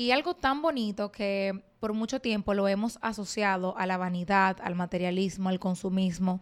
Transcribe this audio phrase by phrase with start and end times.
[0.00, 4.74] Y algo tan bonito que por mucho tiempo lo hemos asociado a la vanidad, al
[4.74, 6.40] materialismo, al consumismo,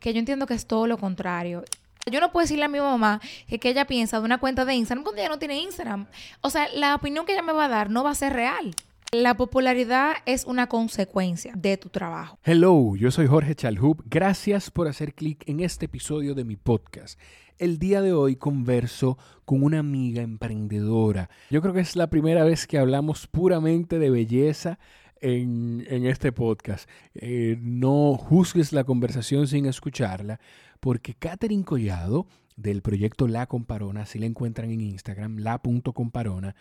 [0.00, 1.64] que yo entiendo que es todo lo contrario.
[2.10, 5.04] Yo no puedo decirle a mi mamá que, ella piensa de una cuenta de Instagram
[5.04, 6.06] cuando ella no tiene Instagram.
[6.40, 8.74] O sea, la opinión que ella me va a dar no va a ser real.
[9.12, 12.38] La popularidad es una consecuencia de tu trabajo.
[12.42, 14.02] Hello, yo soy Jorge Chalhub.
[14.06, 17.20] Gracias por hacer clic en este episodio de mi podcast.
[17.58, 21.30] El día de hoy converso con una amiga emprendedora.
[21.50, 24.78] Yo creo que es la primera vez que hablamos puramente de belleza
[25.20, 26.88] en, en este podcast.
[27.14, 30.40] Eh, no juzgues la conversación sin escucharla,
[30.80, 32.26] porque Catherine Collado,
[32.56, 36.56] del proyecto La Comparona, si la encuentran en Instagram, la.comparona,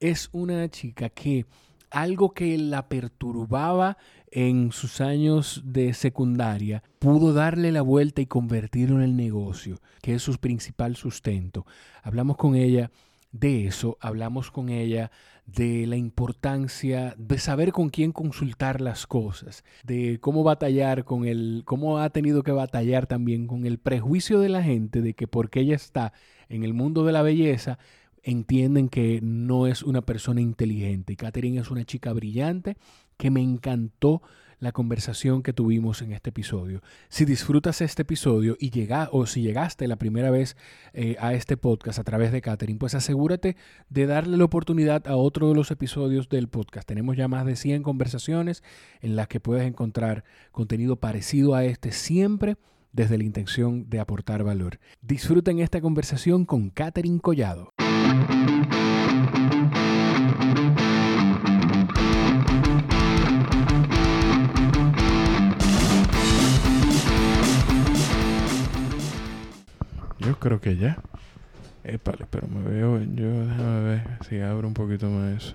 [0.00, 1.44] es una chica que
[1.90, 3.96] algo que la perturbaba
[4.30, 10.14] en sus años de secundaria, pudo darle la vuelta y convertirlo en el negocio, que
[10.14, 11.66] es su principal sustento.
[12.02, 12.90] Hablamos con ella
[13.32, 15.10] de eso, hablamos con ella
[15.46, 21.62] de la importancia de saber con quién consultar las cosas, de cómo batallar con el,
[21.64, 25.60] cómo ha tenido que batallar también con el prejuicio de la gente de que porque
[25.60, 26.12] ella está
[26.50, 27.78] en el mundo de la belleza,
[28.28, 31.16] entienden que no es una persona inteligente.
[31.16, 32.76] Catherine es una chica brillante
[33.16, 34.20] que me encantó
[34.60, 36.82] la conversación que tuvimos en este episodio.
[37.08, 40.56] Si disfrutas este episodio y llega, o si llegaste la primera vez
[40.92, 43.56] eh, a este podcast a través de Catherine, pues asegúrate
[43.88, 46.86] de darle la oportunidad a otro de los episodios del podcast.
[46.86, 48.62] Tenemos ya más de 100 conversaciones
[49.00, 52.56] en las que puedes encontrar contenido parecido a este siempre
[52.98, 54.80] desde la intención de aportar valor.
[55.02, 57.72] Disfruten esta conversación con Catherine Collado.
[70.18, 70.98] Yo creo que ya.
[71.84, 75.54] Épale, pero me veo, yo déjame ver si abro un poquito más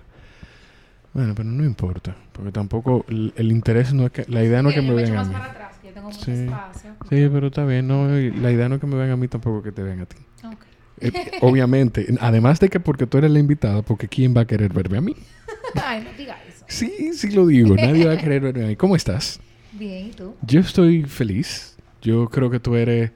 [1.12, 4.70] Bueno, pero no importa, porque tampoco el, el interés no es que, la idea no
[4.70, 5.34] es que me vean a mí.
[5.34, 6.32] Atrás, tengo mucho Sí.
[6.32, 6.90] espacio.
[7.08, 9.62] Sí, pero está bien, no, la idea no es que me vean a mí tampoco
[9.62, 10.16] que te vean a ti.
[10.44, 10.64] Ok.
[11.00, 14.72] Eh, obviamente, además de que porque tú eres la invitada, porque ¿quién va a querer
[14.72, 15.16] verme a mí?
[15.84, 16.64] Ay, no diga eso.
[16.68, 18.76] Sí, sí lo digo, nadie va a querer verme a mí.
[18.76, 19.40] ¿Cómo estás?
[19.72, 20.34] Bien, ¿y tú?
[20.42, 21.76] Yo estoy feliz.
[22.02, 23.10] Yo creo que tú eres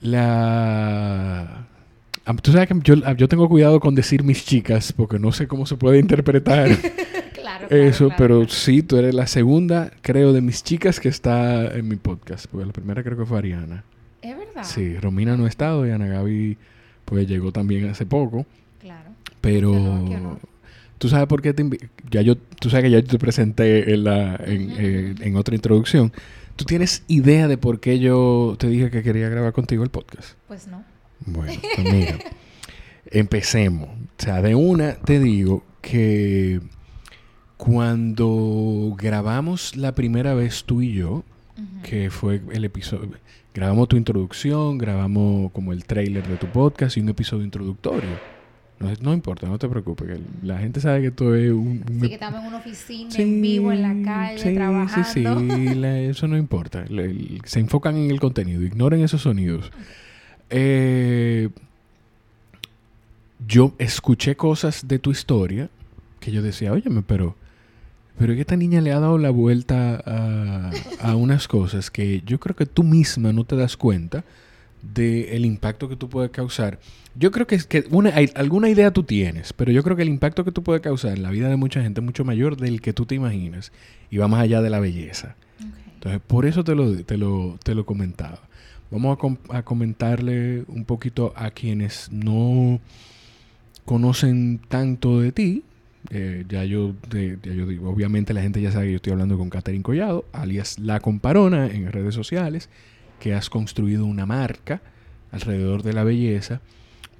[0.00, 1.66] la...
[2.42, 5.66] Tú sabes que yo, yo tengo cuidado con decir mis chicas, porque no sé cómo
[5.66, 6.68] se puede interpretar
[7.58, 7.68] Claro.
[7.68, 11.66] claro, eso, claro, pero sí, tú eres la segunda, creo, de mis chicas que está
[11.76, 13.84] en mi podcast, porque la primera creo que fue Ariana.
[14.22, 14.64] Es verdad.
[14.64, 16.56] Sí, Romina no ha estado y Ana Gaby
[17.04, 18.46] pues llegó también hace poco,
[18.80, 19.10] Claro.
[19.40, 20.38] pero
[20.98, 21.64] tú sabes por qué te
[22.10, 25.54] ya yo tú sabes que ya yo te presenté en la en, eh, en otra
[25.54, 26.12] introducción.
[26.56, 30.34] ¿Tú tienes idea de por qué yo te dije que quería grabar contigo el podcast?
[30.46, 30.84] Pues no.
[31.24, 32.18] Bueno, pues mira,
[33.06, 33.88] empecemos.
[33.88, 36.60] O sea, de una te digo que
[37.60, 41.22] cuando grabamos la primera vez tú y yo,
[41.82, 43.10] que fue el episodio.
[43.54, 48.08] Grabamos tu introducción, grabamos como el trailer de tu podcast y un episodio introductorio.
[48.78, 51.84] No, no importa, no te preocupes, que la gente sabe que tú es un...
[51.86, 55.10] un Sí, que estamos en una oficina, Sí, en vivo, en la calle, sí, trabajando.
[55.10, 56.84] Sí, sí, la- eso no importa.
[56.88, 59.70] El- se enfocan en el contenido, ignoren esos sonidos.
[60.48, 61.50] Eh,
[63.46, 65.68] yo escuché cosas de tu historia
[66.20, 67.36] que yo decía, óyeme, pero,
[68.20, 70.70] pero esta niña le ha dado la vuelta a,
[71.00, 74.24] a unas cosas que yo creo que tú misma no te das cuenta
[74.82, 76.78] del impacto que tú puedes causar.
[77.14, 80.02] Yo creo que es que una, hay- alguna idea tú tienes, pero yo creo que
[80.02, 82.56] el impacto que tú puedes causar en la vida de mucha gente es mucho mayor
[82.58, 83.72] del que tú te imaginas
[84.10, 85.34] y va más allá de la belleza.
[85.94, 88.40] Entonces, por eso te lo, te lo, te lo comentaba.
[88.90, 92.80] Vamos a, com- a comentarle un poquito a quienes no
[93.84, 95.62] conocen tanto de ti.
[96.08, 99.36] Eh, ya, yo, ya yo digo, obviamente la gente ya sabe que yo estoy hablando
[99.36, 102.70] con Catherine Collado, alias La Comparona en redes sociales,
[103.20, 104.80] que has construido una marca
[105.30, 106.60] alrededor de la belleza,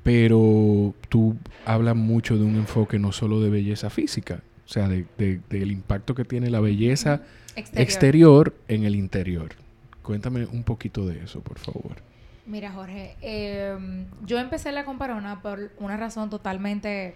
[0.02, 1.36] pero tú
[1.66, 5.70] hablas mucho de un enfoque no solo de belleza física, o sea, de- de- del
[5.72, 7.22] impacto que tiene la belleza
[7.56, 7.82] Exterior.
[7.82, 9.50] exterior en el interior.
[10.02, 11.96] Cuéntame un poquito de eso, por favor.
[12.46, 13.76] Mira, Jorge, eh,
[14.26, 17.14] yo empecé la comparona por una razón totalmente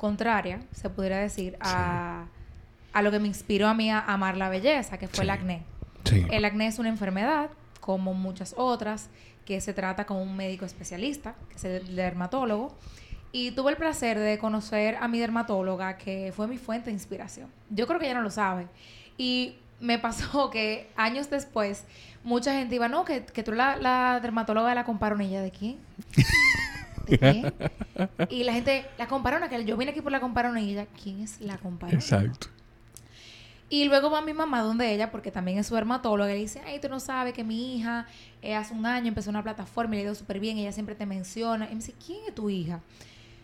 [0.00, 2.24] contraria, se pudiera decir, a,
[2.94, 5.62] a lo que me inspiró a mí a amar la belleza, que fue el acné.
[6.04, 6.24] Sí.
[6.30, 7.50] El acné es una enfermedad,
[7.80, 9.10] como muchas otras,
[9.44, 12.74] que se trata con un médico especialista, que es el dermatólogo.
[13.30, 17.50] Y tuve el placer de conocer a mi dermatóloga, que fue mi fuente de inspiración.
[17.68, 18.68] Yo creo que ella no lo sabe.
[19.18, 21.84] Y me pasó que años después,
[22.24, 25.78] mucha gente iba, no, que, que tú la, la dermatóloga de la comparonilla de quién.
[28.30, 31.20] y la gente, la comparona, que yo vine aquí por la comparona y ella, ¿quién
[31.22, 31.98] es la comparona?
[31.98, 32.48] Exacto.
[33.68, 36.60] Y luego va mi mamá donde ella, porque también es su dermatóloga, y le dice,
[36.66, 38.06] ay, tú no sabes que mi hija
[38.42, 40.96] eh, hace un año empezó una plataforma y le ha ido súper bien, ella siempre
[40.96, 41.66] te menciona.
[41.66, 42.80] Y me dice, ¿quién es tu hija?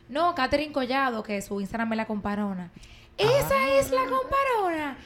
[0.09, 2.71] No, Catherine Collado, que su Instagram es la comparona.
[3.17, 3.69] ¿Esa Ah.
[3.79, 4.99] es la comparona?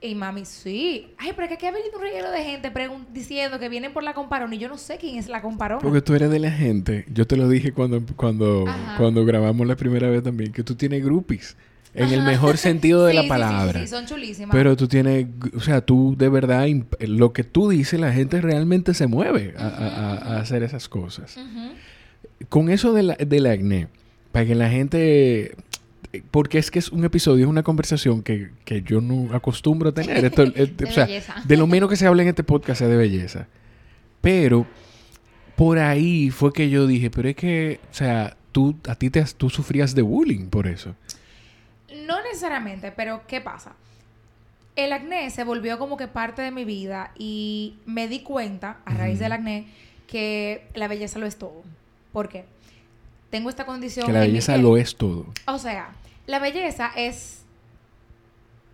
[0.00, 1.08] Y mami, sí.
[1.18, 2.70] Ay, pero es que aquí ha venido un reguero de gente
[3.12, 5.80] diciendo que vienen por la comparona y yo no sé quién es la comparona.
[5.80, 8.96] Porque tú eres de la gente, yo te lo dije cuando, cuando, Ajá.
[8.98, 11.56] cuando grabamos la primera vez también, que tú tienes groupies,
[11.94, 13.80] en el mejor sentido de Sí, la sí, sí, palabra.
[13.80, 14.50] Sí, son chulísimas.
[14.54, 15.26] Pero tú tienes,
[15.56, 16.66] o sea, tú de verdad,
[17.00, 20.90] lo que tú dices, la gente realmente se mueve a, a- a- a hacer esas
[20.90, 21.38] cosas.
[22.50, 23.88] Con eso de la- del acné,
[24.30, 25.54] para que la gente...
[26.30, 29.92] Porque es que es un episodio, es una conversación que, que yo no acostumbro a
[29.92, 30.24] tener.
[30.24, 31.34] Esto, eh, De o sea, belleza.
[31.44, 33.46] de lo menos que se habla en este podcast es de belleza.
[34.20, 34.66] Pero
[35.56, 39.24] por ahí fue que yo dije, pero es que, o sea, tú, a ti te,
[39.36, 40.94] tú sufrías de bullying por eso.
[42.06, 43.74] No necesariamente, pero ¿qué pasa?
[44.76, 48.94] El acné se volvió como que parte de mi vida y me di cuenta, a
[48.94, 49.66] raíz del acné,
[50.06, 51.62] que la belleza lo es todo.
[52.12, 52.44] ¿Por qué?
[53.30, 54.06] Tengo esta condición.
[54.06, 55.26] Que la belleza lo es todo.
[55.46, 55.90] O sea,
[56.26, 57.42] la belleza es,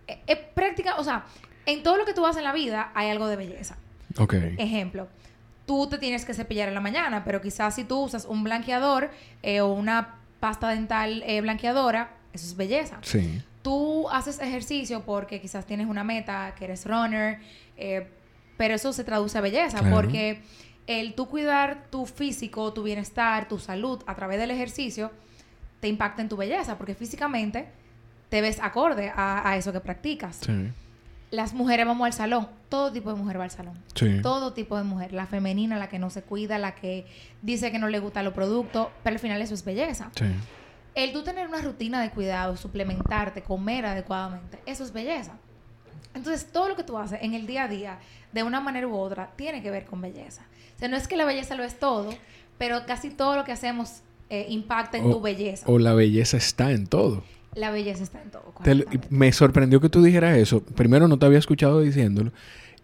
[0.07, 1.25] es, es práctica, o sea,
[1.65, 3.77] en todo lo que tú haces en la vida hay algo de belleza.
[4.17, 4.33] Ok.
[4.57, 5.07] Ejemplo,
[5.65, 9.09] tú te tienes que cepillar en la mañana, pero quizás si tú usas un blanqueador
[9.41, 12.99] eh, o una pasta dental eh, blanqueadora, eso es belleza.
[13.01, 13.41] Sí.
[13.61, 17.39] Tú haces ejercicio porque quizás tienes una meta, que eres runner,
[17.77, 18.07] eh,
[18.57, 19.95] pero eso se traduce a belleza, Claro.
[19.95, 20.41] porque
[20.87, 25.11] el tú cuidar tu físico, tu bienestar, tu salud a través del ejercicio,
[25.79, 27.67] te impacta en tu belleza, porque físicamente
[28.29, 30.37] te ves acorde a, a eso que practicas.
[30.37, 30.71] Sí.
[31.31, 33.77] Las mujeres vamos al salón, todo tipo de mujer va al salón.
[33.95, 34.21] Sí.
[34.21, 37.05] Todo tipo de mujer, la femenina, la que no se cuida, la que
[37.41, 40.11] dice que no le gustan los productos, pero al final eso es belleza.
[40.15, 40.25] Sí.
[40.95, 45.33] El tú tener una rutina de cuidado, suplementarte, comer adecuadamente, eso es belleza.
[46.15, 47.99] Entonces, todo lo que tú haces en el día a día,
[48.31, 50.43] de una manera u otra, tiene que ver con belleza.
[50.75, 52.13] O sea, no es que la belleza lo es todo,
[52.57, 55.65] pero casi todo lo que hacemos eh, impacta en O- tu belleza.
[55.67, 57.23] O la belleza está en todo.
[57.55, 58.53] la belleza está en todo.
[58.63, 60.63] Te me sorprendió que tú dijeras eso.
[60.63, 62.31] Primero, no te había escuchado diciéndolo.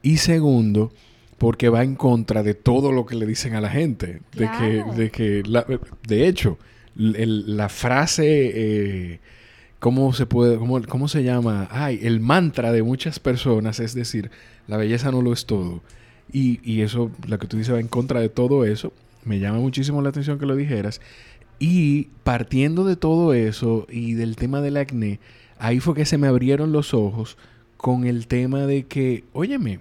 [0.03, 0.91] Y segundo,
[1.39, 4.21] porque va en contra de todo lo que le dicen a la gente.
[4.33, 5.65] De que, de que, la-
[6.07, 6.57] de hecho,
[6.97, 8.25] el- la frase,
[9.13, 9.19] eh,
[9.79, 11.67] ¿cómo se puede, cómo, cómo se llama?
[11.71, 14.29] Ay, el mantra de muchas personas es decir,
[14.67, 15.81] la belleza no lo es todo.
[16.31, 18.93] Y, y eso, lo que tú dices va en contra de todo eso.
[19.23, 21.01] Me llama muchísimo la atención que lo dijeras.
[21.57, 25.19] Y partiendo de todo eso y del tema del acné,
[25.57, 27.37] ahí fue que se me abrieron los ojos
[27.77, 29.79] con el tema de que, óyeme,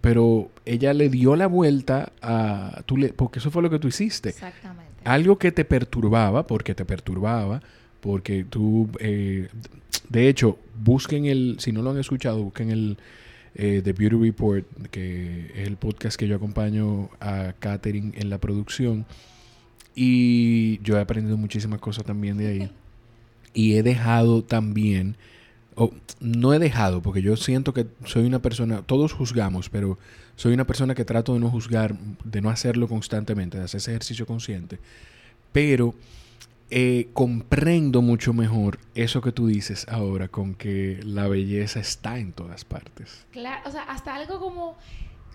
[0.00, 2.82] pero ella le dio la vuelta a...
[2.86, 4.30] Tú le, porque eso fue lo que tú hiciste.
[4.30, 4.92] Exactamente.
[5.04, 7.62] Algo que te perturbaba, porque te perturbaba,
[8.00, 8.88] porque tú...
[9.00, 9.48] eh,
[10.08, 11.56] de hecho, busquen el...
[11.58, 12.98] Si no lo han escuchado, busquen el...
[13.54, 18.38] eh, The Beauty Report, que es el podcast que yo acompaño a Katherine en la
[18.38, 19.06] producción.
[19.94, 22.70] Y yo he aprendido muchísimas cosas también de ahí.
[23.52, 25.16] Y he dejado también,
[25.74, 29.98] o no he dejado, porque yo siento que soy una persona, todos juzgamos, pero
[30.36, 33.90] soy una persona que trato de no juzgar, de no hacerlo constantemente, de hacer ese
[33.90, 34.78] ejercicio consciente.
[35.52, 35.94] Pero
[36.70, 42.32] eh, comprendo mucho mejor eso que tú dices ahora, con que la belleza está en
[42.32, 43.26] todas partes.
[43.32, 44.76] Claro, o sea, hasta algo como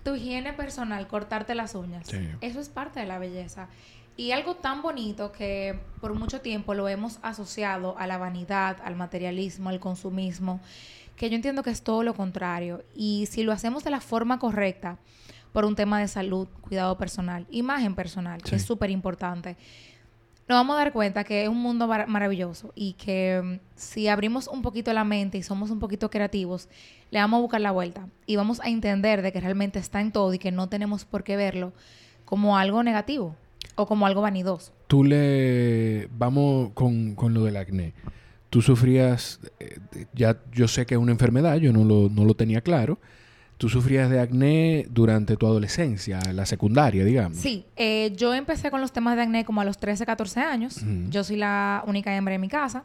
[0.02, 2.06] tu higiene personal, cortarte las uñas.
[2.08, 2.18] Sí.
[2.40, 3.68] Eso es parte de la belleza.
[4.16, 8.96] Y algo tan bonito que por mucho tiempo lo hemos asociado a la vanidad, al
[8.96, 10.60] materialismo, al consumismo,
[11.16, 12.82] que yo entiendo que es todo lo contrario.
[12.94, 14.98] Y si lo hacemos de la forma correcta,
[15.52, 18.50] por un tema de salud, cuidado personal, imagen personal, Sí.
[18.50, 19.56] que es súper importante,
[20.48, 24.08] nos vamos a dar cuenta que es un mundo mar- maravilloso y que mm, si
[24.08, 26.68] abrimos un poquito la mente y somos un poquito creativos,
[27.10, 30.12] le vamos a buscar la vuelta y vamos a entender de que realmente está en
[30.12, 31.72] todo y que no tenemos por qué verlo
[32.24, 33.36] como algo negativo
[33.74, 34.72] o como algo vanidoso.
[34.86, 36.08] Tú le...
[36.16, 37.92] Vamos con, con lo del acné.
[38.50, 39.78] Tú sufrías, eh,
[40.14, 42.98] ya yo sé que es una enfermedad, yo no lo, no lo tenía claro.
[43.58, 47.38] Tú sufrías de acné durante tu adolescencia, la secundaria, digamos.
[47.38, 50.80] Sí, eh, yo empecé con los temas de acné como a los 13, 14 años.
[51.08, 52.84] Yo soy la única hembra en mi casa.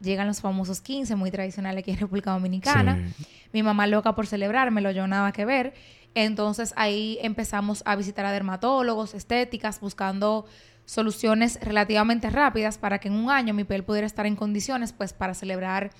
[0.00, 3.12] Llegan los famosos 15, muy tradicionales aquí en República Dominicana.
[3.16, 3.26] Sí.
[3.52, 5.72] Mi mamá loca por celebrármelo, yo nada que ver.
[6.14, 10.44] Entonces ahí empezamos a visitar a dermatólogos, estéticas, buscando
[10.84, 15.12] soluciones relativamente rápidas para que en un año mi piel pudiera estar en condiciones pues
[15.12, 15.92] para celebrar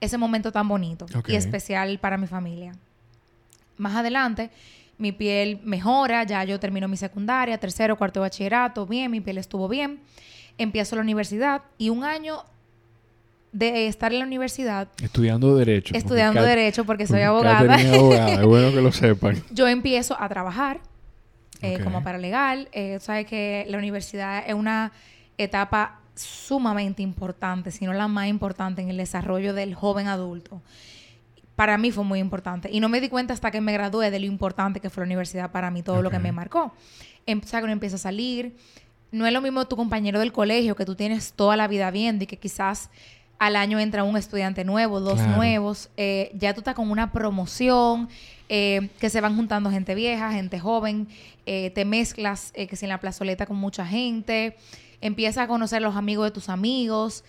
[0.00, 2.72] ese momento tan bonito y especial para mi familia.
[3.76, 4.50] Más adelante
[4.98, 9.38] mi piel mejora, ya yo termino mi secundaria, tercero, cuarto de bachillerato, bien, mi piel
[9.38, 10.00] estuvo bien.
[10.58, 12.44] empiezo la universidad y un año
[13.52, 14.88] de estar en la universidad.
[15.02, 15.94] Estudiando Derecho.
[15.94, 17.74] Estudiando Derecho porque soy abogada.
[17.74, 18.34] abogada.
[18.34, 19.42] es bueno que lo sepan.
[19.50, 20.80] Yo empiezo a trabajar
[21.60, 22.68] eh, como paralegal.
[22.72, 24.92] Eh, sabes que la universidad es una
[25.36, 30.62] etapa sumamente importante, si no la más importante en el desarrollo del joven adulto.
[31.62, 32.68] Para mí fue muy importante.
[32.72, 35.06] Y no me di cuenta hasta que me gradué de lo importante que fue la
[35.06, 36.74] universidad para mí, todo lo que me marcó.
[37.24, 38.56] Em, o sea, que uno empieza a salir.
[39.12, 42.24] No es lo mismo tu compañero del colegio que tú tienes toda la vida viendo
[42.24, 42.90] y que quizás
[43.38, 45.88] al año entra un estudiante nuevo, dos nuevos.
[45.96, 48.08] Eh, ya tú estás con una promoción,
[48.48, 51.06] eh, que se van juntando gente vieja, gente joven.
[51.46, 54.56] Eh, te mezclas, que si en la plazoleta con mucha gente
[55.00, 57.22] empieza a conocer los amigos de tus amigos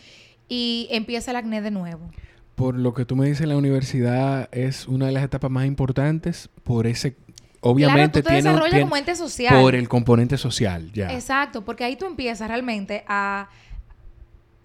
[0.49, 2.09] y empieza el acné de nuevo.
[2.55, 6.49] Por lo que tú me dices, la universidad es una de las etapas más importantes
[6.63, 7.15] por ese
[7.61, 9.61] obviamente claro, tú te tiene, como ente social.
[9.61, 11.13] por el componente social, ya.
[11.13, 13.49] Exacto, porque ahí tú empiezas realmente a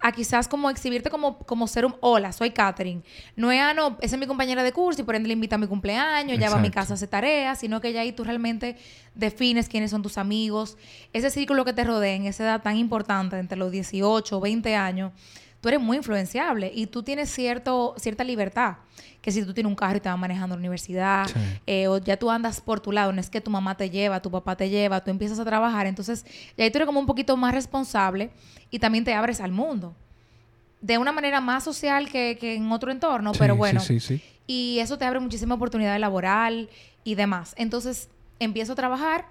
[0.01, 3.01] a quizás como exhibirte como, como ser un hola, soy Catherine.
[3.35, 5.55] No es, ah, no, esa es mi compañera de curso y por ende le invita
[5.55, 8.13] a mi cumpleaños, ya va a mi casa a hacer tareas, sino que ya ahí
[8.13, 8.77] tú realmente
[9.13, 10.77] defines quiénes son tus amigos.
[11.11, 14.75] Ese círculo que te rodea en esa edad tan importante, entre los 18 o 20
[14.75, 15.11] años,
[15.61, 18.77] tú eres muy influenciable y tú tienes cierto, cierta libertad.
[19.21, 21.27] Que si tú tienes un carro y te vas manejando a la universidad,
[21.67, 24.21] eh, o ya tú andas por tu lado, no es que tu mamá te lleva,
[24.21, 26.25] tu papá te lleva, tú empiezas a trabajar, entonces
[26.57, 28.29] ya ahí tú eres como un poquito más responsable
[28.71, 29.93] y también te abres al mundo.
[30.79, 33.81] De una manera más social que, en otro entorno, pero bueno.
[33.81, 36.69] Sí, sí, y eso te abre muchísima oportunidad laboral
[37.03, 37.53] y demás.
[37.55, 39.25] Entonces, empiezo a trabajar,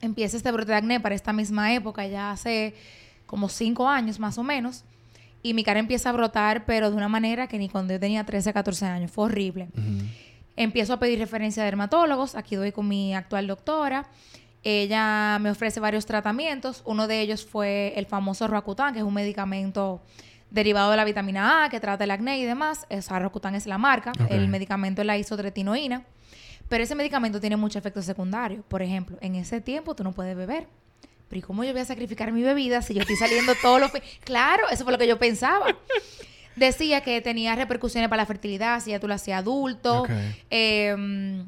[0.00, 2.74] empieza este brote de acné para esta misma época, ya hace
[3.26, 4.84] como cinco años más o menos.
[5.42, 8.24] Y mi cara empieza a brotar, pero de una manera que ni cuando yo tenía
[8.24, 9.10] 13, 14 años.
[9.10, 9.68] Fue horrible.
[10.56, 12.34] Empiezo a pedir referencia a dermatólogos.
[12.34, 14.08] Aquí doy con mi actual doctora.
[14.64, 16.82] Ella me ofrece varios tratamientos.
[16.84, 20.02] Uno de ellos fue el famoso Roacutan, que es un medicamento
[20.50, 22.86] derivado de la vitamina A que trata el acné y demás.
[22.88, 24.12] Esa Roacutan es la marca.
[24.28, 26.04] El medicamento es la isotretinoína.
[26.68, 28.64] Pero ese medicamento tiene muchos efectos secundarios.
[28.66, 30.66] Por ejemplo, en ese tiempo tú no puedes beber.
[31.28, 33.90] Pero ¿y cómo yo voy a sacrificar mi bebida si yo estoy saliendo todos los...
[34.24, 35.66] Claro, eso fue lo que yo pensaba.
[36.56, 40.06] Decía que tenía repercusiones para la fertilidad si ya tú lo hacías adulto.
[40.50, 41.44] Eh,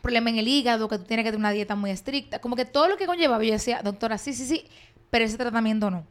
[0.00, 2.40] problema en el hígado, que tú tienes que tener una dieta muy estricta.
[2.40, 4.64] Como que todo lo que conllevaba, yo decía, doctora, sí, sí, sí,
[5.10, 6.04] pero ese tratamiento no.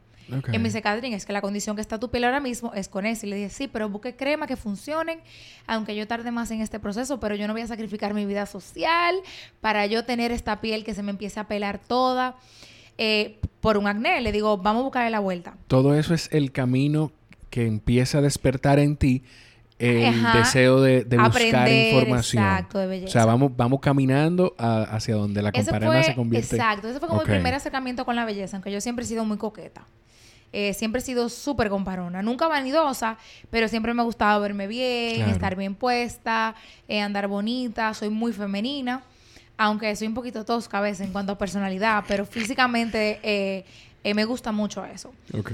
[0.52, 2.88] Y me dice, Catherine, es que la condición que está tu piel ahora mismo es
[2.88, 3.26] con eso.
[3.26, 5.20] Y le dije, sí, pero busque crema que funcionen,
[5.66, 8.46] aunque yo tarde más en este proceso, pero yo no voy a sacrificar mi vida
[8.46, 9.16] social
[9.60, 12.36] para yo tener esta piel que se me empiece a pelar toda
[13.00, 14.20] eh, por un acné.
[14.20, 15.54] Le digo, vamos a buscarle la vuelta.
[15.66, 17.10] Todo eso es el camino
[17.48, 19.24] que empieza a despertar en ti
[19.78, 22.44] el deseo de, buscar información.
[22.44, 23.08] Exacto, de belleza.
[23.08, 26.56] O sea, vamos, vamos caminando hacia donde la comparada se convierte.
[26.56, 29.24] Exacto, ese fue como el primer acercamiento con la belleza, aunque yo siempre he sido
[29.24, 29.86] muy coqueta.
[30.52, 33.16] Eh, siempre he sido súper comparona, nunca vanidosa,
[33.50, 36.56] pero siempre me ha gustado verme bien, estar bien puesta,
[36.88, 39.02] eh, andar bonita, soy muy femenina,
[39.62, 43.64] aunque soy un poquito tosca a veces en cuanto a personalidad, pero físicamente eh,
[44.14, 45.12] me gusta mucho eso.
[45.34, 45.52] Ok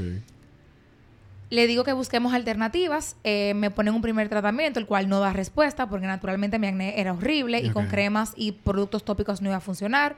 [1.49, 3.17] le digo que busquemos alternativas.
[3.23, 7.01] Eh, me ponen un primer tratamiento, el cual no da respuesta, porque naturalmente mi acné
[7.01, 10.17] era horrible y con cremas y productos tópicos no iba a funcionar.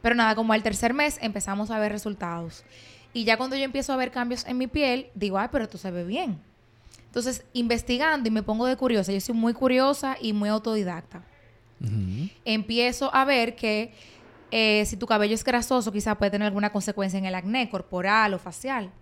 [0.00, 2.64] Pero nada, como al tercer mes empezamos a ver resultados.
[3.12, 5.76] Y ya cuando yo empiezo a ver cambios en mi piel, digo, ay, pero esto
[5.76, 6.38] se ve bien.
[7.06, 11.22] Entonces, investigando y me pongo de curiosa, yo soy muy curiosa y muy autodidacta.
[12.44, 13.92] Empiezo a ver que
[14.50, 18.34] eh, si tu cabello es grasoso, quizá puede tener alguna consecuencia en el acné corporal
[18.34, 18.92] o facial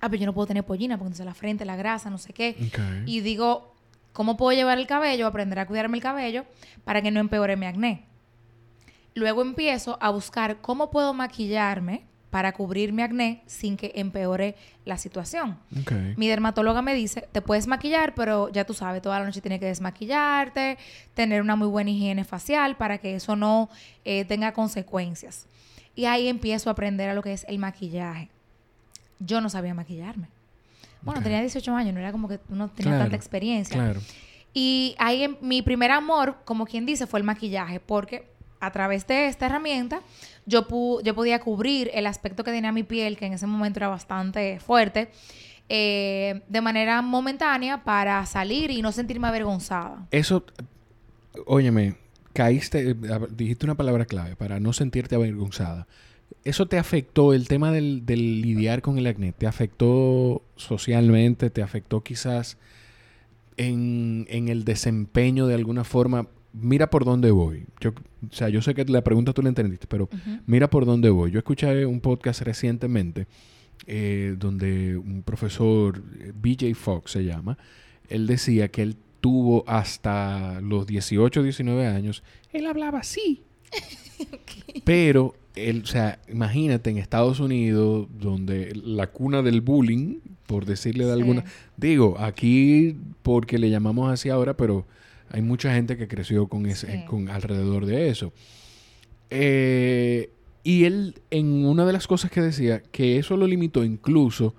[0.00, 2.32] ah, pero yo no puedo tener pollina porque entonces la frente, la grasa, no sé
[2.32, 2.56] qué.
[3.06, 3.74] Y digo,
[4.12, 6.46] ¿cómo puedo llevar el cabello, aprender a cuidarme el cabello
[6.84, 8.06] para que no empeore mi acné?
[9.14, 14.98] Luego empiezo a buscar cómo puedo maquillarme para cubrir mi acné sin que empeore la
[14.98, 15.58] situación.
[16.16, 19.60] Mi dermatóloga me dice, te puedes maquillar, pero ya tú sabes, toda la noche tienes
[19.60, 20.78] que desmaquillarte,
[21.14, 23.68] tener una muy buena higiene facial para que eso no
[24.04, 25.46] eh, tenga consecuencias.
[25.96, 28.30] Y ahí empiezo a aprender a lo que es el maquillaje
[29.20, 30.28] yo no sabía maquillarme.
[31.02, 33.76] Bueno, tenía 18 años, no era como que no tenía tanta experiencia.
[33.76, 34.00] Claro.
[34.52, 38.26] Y ahí mi primer amor, como quien dice, fue el maquillaje, porque
[38.60, 40.02] a través de esta herramienta
[40.46, 40.66] yo,
[41.02, 44.60] yo podía cubrir el aspecto que tenía mi piel, que en ese momento era bastante
[44.60, 45.08] fuerte,
[45.68, 50.06] eh, de manera momentánea para salir y no sentirme avergonzada.
[50.10, 50.44] Eso,
[51.46, 51.94] óyeme,
[52.32, 52.96] caíste,
[53.30, 55.86] dijiste una palabra clave, para no sentirte avergonzada.
[56.44, 59.32] ¿Eso te afectó el tema del, lidiar con el acné?
[59.32, 61.50] ¿Te afectó socialmente?
[61.50, 62.56] ¿Te afectó quizás
[63.56, 66.28] en, el desempeño de alguna forma?
[66.52, 67.64] Mira por dónde voy.
[67.80, 70.08] Yo, o sea, yo sé que la pregunta tú la entendiste, pero
[70.46, 71.30] mira por dónde voy.
[71.30, 73.26] Yo escuché un podcast recientemente
[73.86, 77.56] eh, donde un profesor, eh, BJ Fox se llama,
[78.08, 83.42] él decía que él tuvo hasta los 18, 19 años, él hablaba así.
[84.84, 91.04] Pero, él, o sea, imagínate en Estados Unidos, donde la cuna del bullying, por decirle
[91.04, 91.20] de Sí.
[91.20, 91.44] alguna...
[91.76, 94.86] Digo, aquí porque le llamamos así ahora, pero
[95.30, 97.04] hay mucha gente que creció con ese, Sí.
[97.06, 98.32] con alrededor de eso.
[99.30, 100.30] Eh,
[100.62, 104.54] y él, en una de las cosas que decía, que eso lo limitó incluso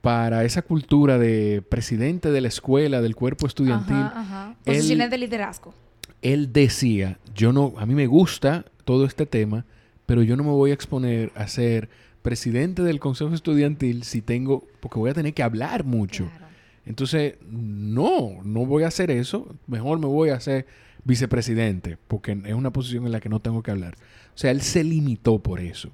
[0.00, 3.96] para esa cultura de presidente de la escuela, del cuerpo estudiantil.
[3.96, 4.56] Ajá, ajá.
[4.64, 5.74] él- Posiciones de liderazgo.
[6.20, 9.64] Él decía, yo no, a mí me gusta todo este tema,
[10.06, 11.88] pero yo no me voy a exponer a ser
[12.22, 16.26] presidente del consejo estudiantil si tengo, porque voy a tener que hablar mucho.
[16.28, 16.51] Claro.
[16.86, 19.54] Entonces, no, no voy a hacer eso.
[19.66, 20.66] Mejor me voy a hacer
[21.04, 23.96] vicepresidente, porque es una posición en la que no tengo que hablar.
[24.34, 25.90] O sea, él se limitó por eso.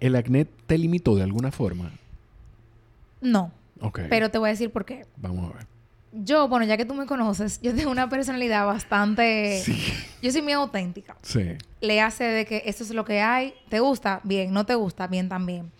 [0.00, 1.90] ¿El acné te limitó de alguna forma?
[3.20, 4.00] No, Ok.
[4.08, 5.04] pero te voy a decir por qué.
[5.16, 5.66] Vamos a ver.
[6.12, 9.60] Yo, bueno, ya que tú me conoces, yo tengo una personalidad bastante...
[9.64, 9.78] Sí.
[10.22, 11.16] Yo soy muy auténtica.
[11.22, 11.52] Sí.
[11.80, 15.06] Le hace de que esto es lo que hay, te gusta, bien, no te gusta,
[15.06, 15.70] bien también.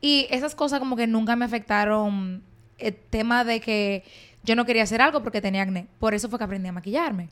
[0.00, 2.42] Y esas cosas como que nunca me afectaron
[2.78, 4.04] el tema de que
[4.44, 5.88] yo no quería hacer algo porque tenía acné.
[5.98, 7.28] Por eso fue que aprendí a maquillarme.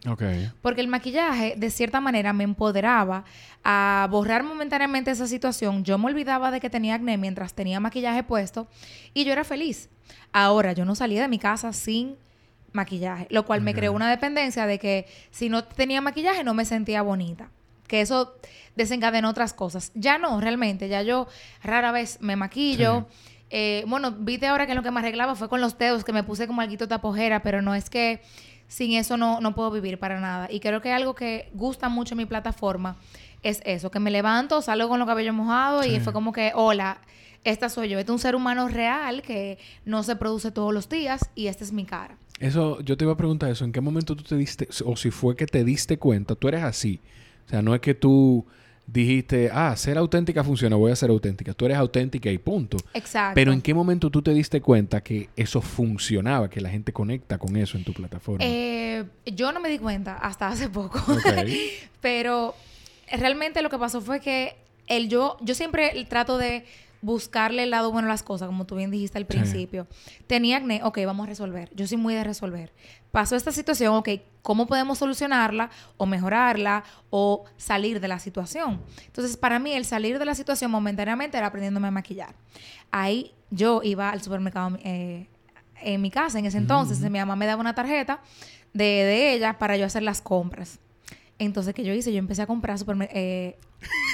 [0.60, 3.24] Porque el maquillaje, de cierta manera, me empoderaba
[3.64, 5.82] a borrar momentáneamente esa situación.
[5.82, 8.68] Yo me olvidaba de que tenía acné mientras tenía maquillaje puesto
[9.14, 9.88] y yo era feliz.
[10.32, 12.16] Ahora, yo no salía de mi casa sin
[12.72, 16.66] maquillaje, lo cual me creó una dependencia de que si no tenía maquillaje no me
[16.66, 17.48] sentía bonita.
[17.86, 18.34] Que eso
[18.74, 19.90] desencadenó otras cosas.
[19.94, 20.88] Ya no, realmente.
[20.88, 21.28] Ya yo
[21.62, 23.06] rara vez me maquillo.
[23.50, 26.24] Eh, bueno, viste ahora que lo que me arreglaba fue con los dedos, que me
[26.24, 28.20] puse como algo tapojera, pero no es que
[28.68, 30.48] sin eso no, no puedo vivir para nada.
[30.50, 32.96] Y creo que algo que gusta mucho en mi plataforma
[33.42, 36.98] es eso, que me levanto, salgo con los cabellos mojados y fue como que, hola,
[37.44, 37.98] esta soy yo.
[37.98, 41.62] Este es un ser humano real que no se produce todos los días y esta
[41.62, 42.18] es mi cara.
[42.40, 43.64] Eso, yo te iba a preguntar eso.
[43.64, 46.64] ¿En qué momento tú te diste, o si fue que te diste cuenta, tú eres
[46.64, 47.00] así?
[47.46, 48.44] O sea, no es que tú
[48.86, 51.54] dijiste, ah, ser auténtica funciona, voy a ser auténtica.
[51.54, 52.76] Tú eres auténtica y punto.
[52.94, 53.34] Exacto.
[53.34, 57.38] Pero ¿en qué momento tú te diste cuenta que eso funcionaba, que la gente conecta
[57.38, 58.44] con eso en tu plataforma?
[58.44, 61.00] Eh, yo no me di cuenta hasta hace poco.
[62.00, 62.54] Pero
[63.10, 66.64] realmente lo que pasó fue que el yo, yo siempre trato de
[67.02, 69.28] buscarle el lado bueno a las cosas, como tú bien dijiste al Sí.
[69.28, 69.86] principio.
[70.26, 71.70] Tenía acné, ok, vamos a resolver.
[71.74, 72.72] Yo soy muy de resolver.
[73.12, 74.08] Pasó esta situación, ok,
[74.42, 78.80] ¿cómo podemos solucionarla o mejorarla o salir de la situación?
[79.06, 82.34] Entonces, para mí, el salir de la situación momentáneamente era aprendiéndome a maquillar.
[82.90, 85.28] Ahí yo iba al supermercado eh,
[85.82, 87.00] en mi casa en ese entonces.
[87.00, 88.20] Mi mamá me daba una tarjeta
[88.72, 90.78] de, de ella para yo hacer las compras.
[91.38, 92.12] Entonces, ¿qué yo hice?
[92.12, 92.78] Yo empecé a comprar
[93.10, 93.58] eh,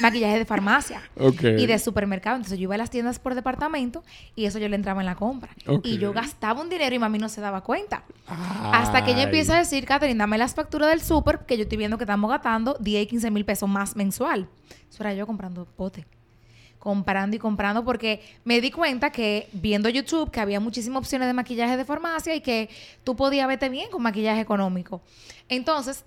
[0.01, 1.03] maquillaje de farmacia
[1.40, 2.37] y de supermercado.
[2.37, 4.03] Entonces, yo iba a las tiendas por departamento
[4.35, 5.51] y eso yo le entraba en la compra.
[5.83, 8.05] Y yo gastaba un dinero y mami no se daba cuenta.
[8.27, 11.79] Hasta que ella empieza a decir, Catherine, dame las facturas del súper, que yo estoy
[11.79, 14.48] viendo que estamos gastando 10 y 15 mil pesos más mensual.
[14.90, 16.07] Eso era yo comprando pote.
[16.79, 21.33] Comprando y comprando porque me di cuenta que viendo YouTube que había muchísimas opciones de
[21.33, 22.68] maquillaje de farmacia y que
[23.05, 25.01] tú podías verte bien con maquillaje económico.
[25.48, 26.05] Entonces,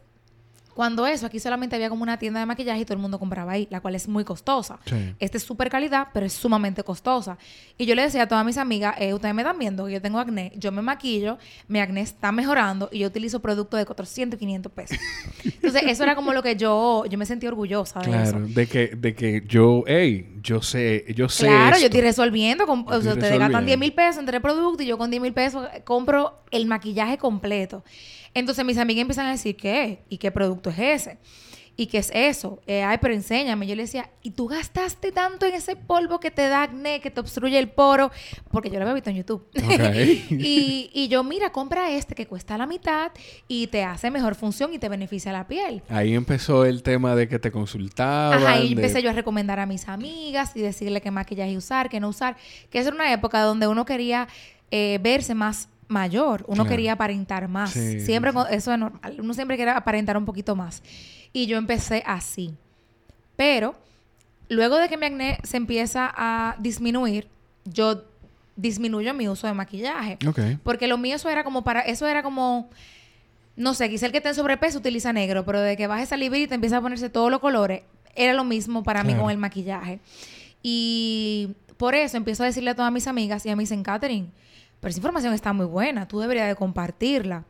[0.75, 3.53] cuando eso, aquí solamente había como una tienda de maquillaje y todo el mundo compraba
[3.53, 4.77] ahí, la cual es muy costosa.
[4.85, 5.15] Sí.
[5.19, 7.37] Esta es súper calidad, pero es sumamente costosa.
[7.77, 10.01] Y yo le decía a todas mis amigas, eh, ustedes me están viendo que yo
[10.01, 11.37] tengo acné, yo me maquillo,
[11.69, 14.97] mi acné está mejorando y yo utilizo productos de 400 y 500 pesos.
[15.45, 18.53] Entonces, eso era como lo que yo, yo me sentía orgullosa de Claro, eso.
[18.53, 21.47] de que, de que yo, hey, yo sé, yo sé.
[21.47, 21.85] Claro, yo esto.
[21.85, 22.67] estoy resolviendo.
[22.67, 23.65] Con, o sea, ustedes gastan resolviendo.
[23.67, 27.17] 10 mil pesos en tres productos y yo con 10 mil pesos compro el maquillaje
[27.17, 27.83] completo.
[28.35, 30.03] Entonces mis amigas empiezan a decir, ¿qué?
[30.09, 31.17] ¿Y qué producto es ese?
[31.77, 32.61] ¿Y qué es eso?
[32.67, 33.67] Eh, ay, pero enséñame.
[33.67, 37.11] Yo le decía, ¿y tú gastaste tanto en ese polvo que te da acné, que
[37.11, 38.11] te obstruye el poro?
[38.49, 39.45] Porque yo lo había visto en YouTube.
[40.29, 43.11] Y, y yo, mira, compra este que cuesta la mitad
[43.49, 45.81] y te hace mejor función y te beneficia la piel.
[45.89, 48.41] Ahí empezó el tema de que te consultaban.
[48.41, 51.89] Ajá, y de- empecé yo a recomendar a mis amigas y decirle qué maquillaje usar,
[51.89, 52.37] qué no usar.
[52.69, 54.29] Que esa era una época donde uno quería
[54.71, 56.69] eh, verse más mayor, uno Claro.
[56.69, 57.71] quería aparentar más.
[57.71, 58.37] Sí, siempre, sí.
[58.51, 60.81] eso es normal, uno siempre quiere aparentar un poquito más.
[61.33, 62.53] Y yo empecé así.
[63.35, 63.75] Pero
[64.49, 67.27] luego de que mi acné se empieza a disminuir,
[67.65, 68.03] yo
[68.55, 70.17] disminuyo mi uso de maquillaje.
[70.63, 72.69] Porque lo mío eso era como para, eso era como,
[73.55, 76.15] no sé, quizá el que está en sobrepeso utiliza negro, pero de que baje esa
[76.17, 77.81] librita y empieza a ponerse todos los colores,
[78.15, 79.99] era lo mismo para mí con el maquillaje.
[80.63, 84.29] Y por eso empiezo a decirle a todas mis amigas y a me dicen, Catherine,
[84.79, 87.45] pero esa información está muy buena, tú deberías de compartirla.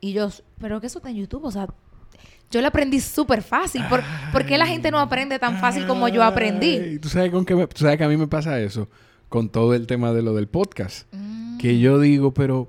[0.00, 1.66] Y yo, pero que eso está en YouTube, o sea,
[2.50, 3.82] yo la aprendí súper fácil.
[3.88, 6.76] ¿Por, por qué la gente no aprende tan fácil como yo aprendí?
[6.76, 8.88] Ay, ¿Tú sabes, con qué me- tú sabes que a mí me pasa eso?
[9.30, 11.12] con todo el tema de lo del podcast.
[11.12, 11.58] Mm.
[11.58, 12.68] Que yo digo, pero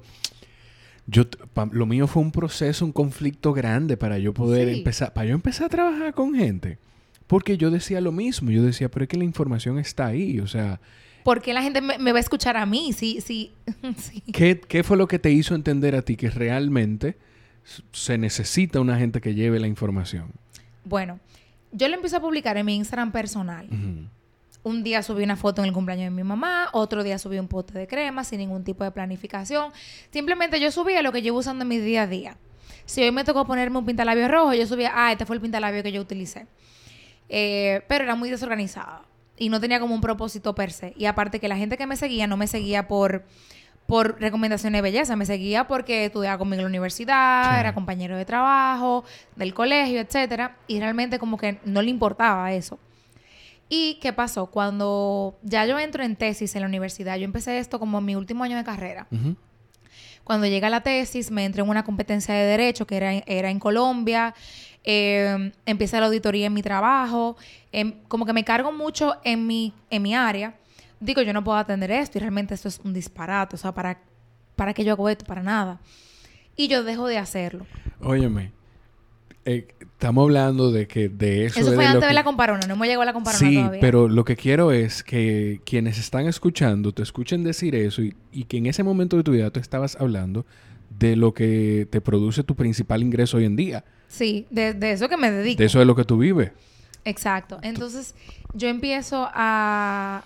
[1.06, 4.78] yo pa- lo mío fue un proceso, un conflicto grande para yo poder Sí.
[4.80, 6.80] empezar, para yo empezar a trabajar con gente.
[7.28, 10.48] Porque yo decía lo mismo, yo decía, pero es que la información está ahí, o
[10.48, 10.80] sea,
[11.26, 13.52] Porque la gente me, me va a escuchar a mí, sí, sí,
[13.98, 14.22] sí.
[14.32, 17.18] ¿qué, qué fue lo que te hizo entender a ti que realmente
[17.92, 20.32] se necesita una gente que lleve la información?
[20.84, 21.20] Bueno,
[21.72, 23.68] yo lo empiezo a publicar en mi Instagram personal.
[24.62, 27.48] Un día subí una foto en el cumpleaños de mi mamá, otro día subí un
[27.48, 29.72] pote de crema sin ningún tipo de planificación.
[30.12, 32.38] Simplemente yo subía lo que llevo usando en mi día a día.
[32.86, 35.82] Si hoy me tocó ponerme un pintalabio rojo, yo subía, ah, este fue el pintalabio
[35.82, 36.46] que yo utilicé.
[37.30, 39.02] Eh, pero era muy desorganizada
[39.38, 40.93] y no tenía como un propósito per se.
[40.98, 43.24] Y aparte que la gente que me seguía no me seguía por,
[43.86, 47.60] por recomendaciones de belleza, me seguía porque estudiaba conmigo en la universidad, Sí.
[47.60, 49.04] era compañero de trabajo,
[49.36, 52.80] del colegio, etcétera, y realmente como que no le importaba eso.
[53.67, 54.45] ¿Y qué pasó?
[54.45, 58.15] Cuando ya yo entro en tesis en la universidad, yo empecé esto como en mi
[58.15, 59.08] último año de carrera.
[60.23, 63.60] Cuando llega la tesis, me entré en una competencia de derecho que era, era en
[63.60, 64.34] Colombia.
[64.88, 67.38] eh, empieza la auditoría en mi trabajo.
[67.71, 70.55] em, como que me cargo mucho en mi, en mi área.
[70.99, 73.55] Digo, yo no puedo atender esto y realmente esto es un disparate.
[73.55, 73.99] O sea, ¿para,
[74.55, 75.25] ¿para qué yo hago esto?
[75.25, 75.79] Para nada.
[76.55, 77.65] Y yo dejo de hacerlo.
[77.99, 78.51] Óyeme,
[79.45, 82.23] eh, estamos hablando de que de eso, Eso, de fue lo antes de que- la
[82.23, 82.65] comparona.
[82.67, 83.79] No hemos llegado a la comparona Sí, todavía.
[83.79, 88.45] pero lo que quiero es que quienes están escuchando te escuchen decir eso y, y
[88.45, 90.45] que en ese momento de tu vida tú estabas hablando
[90.97, 93.86] de lo que te produce tu principal ingreso hoy en día.
[94.08, 95.60] Sí, de, de eso que me dedico.
[95.60, 96.51] De eso es lo que tú vives.
[97.03, 97.60] Exacto.
[97.62, 98.15] Entonces,
[98.53, 100.23] yo empiezo a...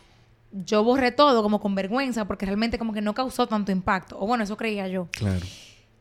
[0.52, 4.18] Yo borré todo como con vergüenza porque realmente como que no causó tanto impacto.
[4.20, 5.08] O bueno, eso creía yo.
[5.12, 5.46] Claro.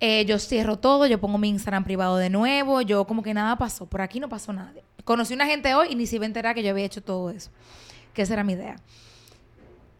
[0.00, 3.56] Eh, yo cierro todo, yo pongo mi Instagram privado de nuevo, yo como que nada
[3.56, 3.86] pasó.
[3.86, 4.72] Por aquí no pasó nada.
[5.04, 7.30] Conocí una gente hoy y ni se iba a enterar que yo había hecho todo
[7.30, 7.50] eso.
[8.14, 8.76] Que esa era mi idea.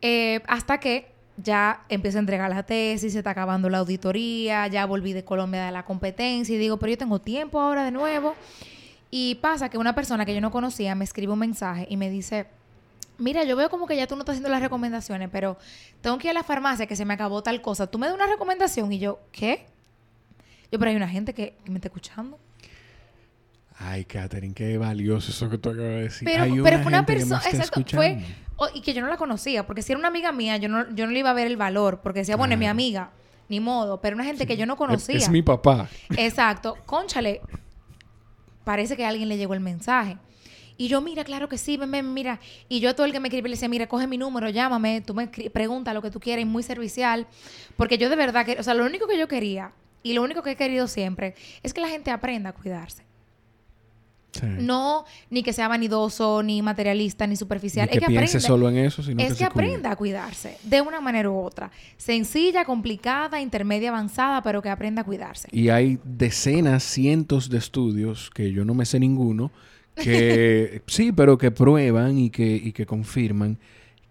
[0.00, 4.86] Eh, hasta que ya empiezo a entregar la tesis, se está acabando la auditoría, ya
[4.86, 8.34] volví de Colombia de la competencia y digo, pero yo tengo tiempo ahora de nuevo.
[9.10, 12.10] Y pasa que una persona que yo no conocía me escribe un mensaje y me
[12.10, 12.46] dice,
[13.16, 15.56] mira, yo veo como que ya tú no estás haciendo las recomendaciones, pero
[16.00, 17.86] tengo que ir a la farmacia que se me acabó tal cosa.
[17.86, 18.92] ¿Tú me das una recomendación?
[18.92, 19.66] Y yo, ¿qué?
[20.70, 22.38] Yo, pero hay una gente que, que me está escuchando.
[23.80, 26.26] Ay, Katherine, qué valioso eso que tú acabas de decir.
[26.26, 28.26] Pero, Hay pero fue una que me persona, exacto, fue, escuchando.
[28.56, 30.92] o- y que yo no la conocía, porque si era una amiga mía, yo no,
[30.94, 33.10] yo no le iba a ver el valor, porque decía, bueno, es mi amiga,
[33.48, 35.16] ni modo, pero una gente que yo no Es- conocía.
[35.16, 35.88] Es, mi papá.
[36.16, 37.40] Exacto, conchale,
[38.64, 40.18] parece que a alguien le llegó el mensaje.
[40.76, 42.38] Y yo, mira, claro que sí, ven, ven, mira.
[42.68, 45.00] Y yo a todo el que me escribe le decía, mira, coge mi número, llámame,
[45.00, 47.26] tú me pregunta lo que tú quieras, y muy servicial.
[47.76, 49.72] Porque yo de verdad, que, o sea, lo único que yo quería,
[50.02, 53.02] y lo único que he querido siempre, es que la gente aprenda a cuidarse.
[54.32, 54.46] Sí.
[54.60, 57.88] No, ni que sea vanidoso, ni materialista, ni superficial.
[57.90, 58.40] Ni es que, aprenda.
[58.40, 61.70] solo en eso, sino es que, que, aprenda a cuidarse de una manera u otra.
[61.96, 65.48] Sencilla, complicada, intermedia, avanzada, pero que aprenda a cuidarse.
[65.50, 69.50] Y hay decenas, cientos de estudios, que yo no me sé ninguno,
[69.96, 73.58] que sí, pero que prueban y que, y que confirman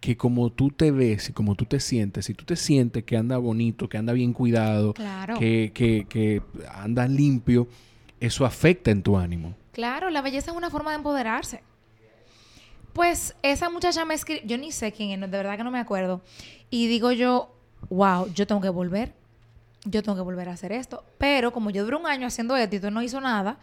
[0.07, 3.17] que como tú te ves y como tú te sientes, si tú te sientes que
[3.17, 5.37] anda bonito, que anda bien cuidado, Claro.
[5.37, 6.41] que, que, que
[6.73, 7.67] anda limpio,
[8.21, 9.53] eso afecta en tu ánimo.
[9.73, 11.61] Claro, la belleza es una forma de empoderarse.
[12.93, 15.79] Pues esa muchacha me escribe, yo ni sé quién es, de verdad que no me
[15.79, 16.21] acuerdo.
[16.69, 17.53] Y digo yo,
[17.89, 19.11] wow, yo tengo que volver,
[19.83, 21.03] yo tengo que volver a hacer esto.
[21.17, 23.57] Pero como yo duré un año haciendo esto y tú no hizo nada,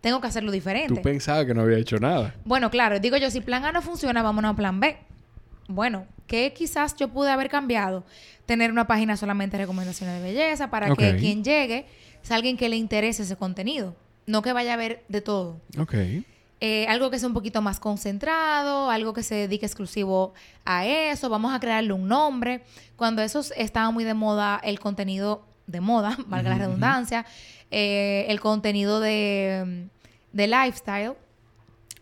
[0.00, 0.94] tengo que hacerlo diferente.
[0.94, 2.34] Tú pensabas que no había hecho nada.
[2.46, 4.96] Bueno, claro, digo yo, si plan A no funciona, vámonos a plan B.
[5.68, 8.04] Bueno, ¿qué quizás yo pude haber cambiado?
[8.46, 11.86] Tener una página solamente de recomendaciones de belleza para que quien llegue
[12.22, 13.96] sea alguien que le interese ese contenido.
[14.26, 15.60] No que vaya a ver de todo.
[15.78, 15.94] Ok.
[16.60, 20.32] Eh, algo que sea un poquito más concentrado, algo que se dedique exclusivo
[20.64, 21.28] a eso.
[21.28, 22.62] Vamos a crearle un nombre.
[22.96, 27.26] Cuando eso estaba muy de moda, el contenido de moda, valga la redundancia,
[27.70, 29.88] eh, el contenido de,
[30.32, 31.14] de lifestyle,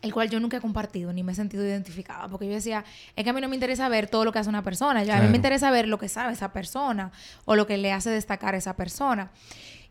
[0.05, 2.85] el cual yo nunca he compartido ni me he sentido identificada, porque yo decía,
[3.17, 5.23] es que a mí no me interesa ver todo lo que hace una persona, a
[5.23, 7.11] mí me interesa ver lo que sabe esa persona
[7.47, 9.31] o lo que le hace destacar a esa persona.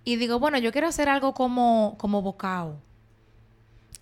[0.05, 2.79] Y digo, bueno, yo quiero hacer algo como, como bocao.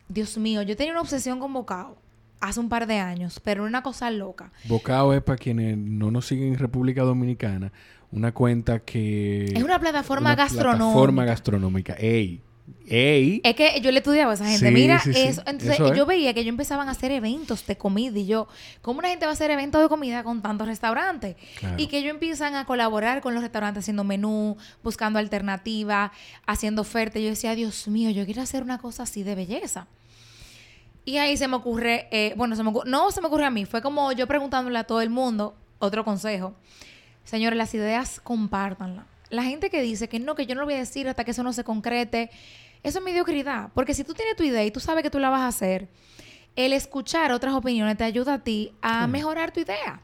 [0.10, 1.98] Dios mío, yo tenía una obsesión con bocao
[2.42, 4.52] hace un par de años, pero una cosa loca.
[4.66, 7.72] Bocao es para quienes no nos siguen en República Dominicana,
[8.12, 9.46] una cuenta que...
[9.46, 10.78] Es una plataforma una gastronómica.
[10.78, 11.94] Plataforma gastronómica.
[11.98, 12.42] ¡Ey!
[12.88, 13.42] ¡Ey!
[13.44, 14.68] Es que yo le estudiaba a esa gente.
[14.68, 15.22] Sí, Mira, sí, sí.
[15.22, 15.42] eso.
[15.46, 15.98] Entonces, Eso es.
[15.98, 18.20] yo veía que ellos empezaban a hacer eventos de comida.
[18.20, 18.48] Y yo,
[18.82, 21.36] ¿cómo una gente va a hacer eventos de comida con tantos restaurantes?
[21.60, 21.76] Claro.
[21.78, 26.12] Y que ellos empiezan a colaborar con los restaurantes haciendo menú, buscando alternativas,
[26.46, 27.22] haciendo ofertas.
[27.22, 29.88] Yo decía, Dios mío, yo quiero hacer una cosa así de belleza.
[31.06, 33.50] Y ahí se me ocurre, eh, bueno, se me ocurre, no se me ocurre a
[33.50, 36.54] mí, fue como yo preguntándole a todo el mundo, otro consejo.
[37.24, 39.06] Señores, las ideas compártanlas.
[39.32, 41.32] La gente que dice que no, que yo no lo voy a decir hasta que
[41.32, 42.30] eso no se concrete,
[42.84, 43.70] eso es mediocridad.
[43.74, 45.88] Porque si tú tienes tu idea y tú sabes que tú la vas a hacer,
[46.56, 50.02] el escuchar otras opiniones te ayuda a ti a mejorar tu idea.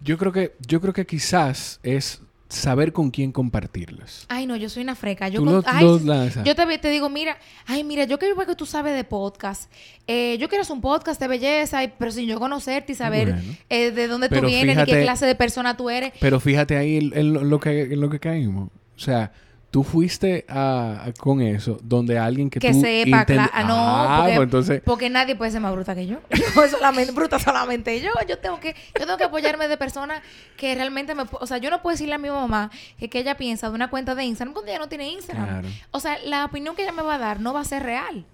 [0.00, 4.26] Yo creo que, yo creo que quizás es saber con quién compartirlas.
[4.28, 5.28] Ay, no, yo soy una freca.
[5.28, 6.44] Yo, con- lo- ay, lo lanzas.
[6.44, 7.36] yo te, te digo, mira,
[7.66, 9.70] ay, mira, yo quiero ver que tú sabes de podcast.
[10.06, 13.56] Eh, yo quiero hacer un podcast de belleza, pero sin yo conocerte y saber Bueno.
[13.68, 16.12] eh, de dónde tú vienes y qué fíjate- clase de persona tú eres.
[16.20, 18.68] Pero fíjate ahí en, en lo, que, en lo que caímos.
[18.96, 19.32] O sea,
[19.70, 23.62] tú fuiste a, a- con eso donde alguien que, Que tú sepa, inten- cla- ah,
[23.64, 24.82] no, Ah, porque, pues entonces...
[24.84, 26.18] porque nadie puede ser más bruta que yo.
[26.30, 28.10] Yo solamente, bruta solamente yo.
[28.28, 30.22] Yo tengo que, yo tengo que apoyarme de personas
[30.56, 31.24] que realmente me...
[31.30, 33.88] O sea, yo no puedo decirle a mi mamá que, que ella piensa de una
[33.90, 35.46] cuenta de Instagram cuando ella no tiene Instagram.
[35.46, 35.68] Claro.
[35.92, 38.24] O sea, la opinión que ella me va a dar no va a ser real.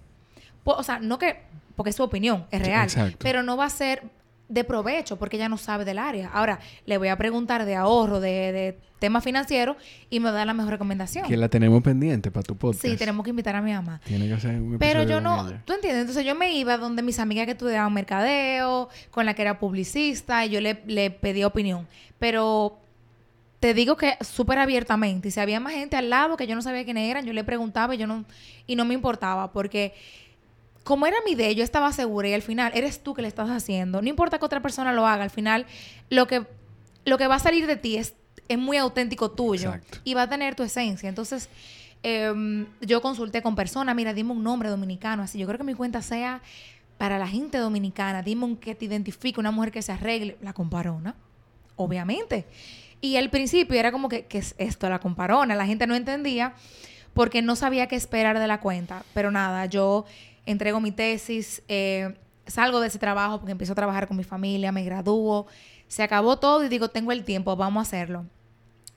[0.63, 1.45] O sea, no que...
[1.75, 2.85] Porque es su opinión, es real.
[2.85, 3.19] Exacto.
[3.21, 4.01] Pero no va a ser
[4.49, 6.29] de provecho porque ella no sabe del área.
[6.29, 9.77] Ahora, le voy a preguntar de ahorro, de, de temas financieros
[10.09, 11.27] y me va a dar la mejor recomendación.
[11.27, 12.85] Que la tenemos pendiente para tu podcast.
[12.85, 14.01] Sí, tenemos que invitar a mi mamá.
[14.05, 15.47] Tiene que hacer un Pero yo no.
[15.65, 16.01] ¿tú entiendes?
[16.01, 20.45] Entonces yo me iba donde mis amigas que estudiaban mercadeo, con la que era publicista,
[20.45, 21.87] y yo le, le pedía opinión.
[22.19, 22.79] Pero
[23.59, 26.61] te digo que súper abiertamente, y si había más gente al lado que yo no
[26.61, 28.23] sabía quiénes eran, yo le preguntaba y yo no,
[28.67, 29.93] y no me importaba, porque
[30.87, 33.49] como era mi idea, yo estaba segura y al final eres tú que le estás
[33.49, 34.01] haciendo.
[34.01, 35.65] No importa que otra persona lo haga, al final
[36.09, 36.45] lo que,
[37.03, 38.13] lo que va a salir de ti es,
[38.47, 39.97] es muy auténtico tuyo Exacto.
[40.05, 41.09] y va a tener tu esencia.
[41.09, 41.49] Entonces,
[42.03, 45.73] em, yo consulté con personas, mira, dime un nombre dominicano, así yo creo que mi
[45.73, 46.41] cuenta sea
[46.97, 50.53] para la gente dominicana, dime un que te identifique, una mujer que se arregle, la
[50.53, 51.15] comparona,
[51.75, 52.45] obviamente.
[53.01, 55.53] Y al principio era como que, ¿qué es esto, la comparona?
[55.53, 56.53] La gente no entendía
[57.13, 59.03] porque no sabía qué esperar de la cuenta.
[59.13, 60.05] Pero nada, yo
[60.47, 62.15] entrego mi tesis, eh,
[62.47, 65.45] salgo de ese trabajo porque empiezo a trabajar con mi familia, me gradúo,
[65.87, 68.25] se acabó todo y digo, tengo el tiempo, vamos a hacerlo.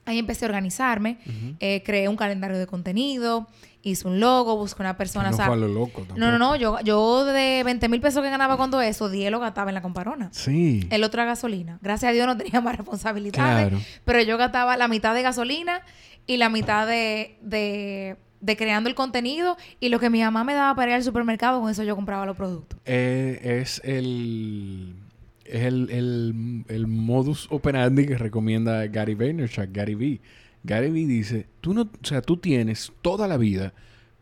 [0.06, 1.18] Ahí empecé a organizarme,
[1.60, 3.46] eh, creé un calendario de contenido,
[3.82, 5.28] hice un logo, busqué una Que persona.
[5.28, 6.18] no o sea, fue a lo loco tampoco.
[6.18, 9.40] no, no, no, yo, yo de 20 mil pesos que ganaba cuando eso, 10 lo
[9.40, 10.30] gastaba en la comparona.
[10.32, 10.86] Sí.
[10.90, 11.78] El otro era gasolina.
[11.82, 13.68] Gracias a Dios no tenía más responsabilidades.
[13.68, 13.84] Claro.
[14.04, 15.82] Pero yo gastaba la mitad de gasolina
[16.26, 19.56] y la mitad de, de, de creando el contenido.
[19.80, 22.26] Y lo que mi mamá me daba para ir al supermercado, con eso yo compraba
[22.26, 22.78] los productos.
[22.84, 24.94] Eh, es el,
[25.44, 30.20] es el, el, el modus operandi que recomienda Gary Vaynerchuk, Gary Vee.
[30.62, 33.72] Gary Vee dice, tú no, o sea, tú tienes toda la vida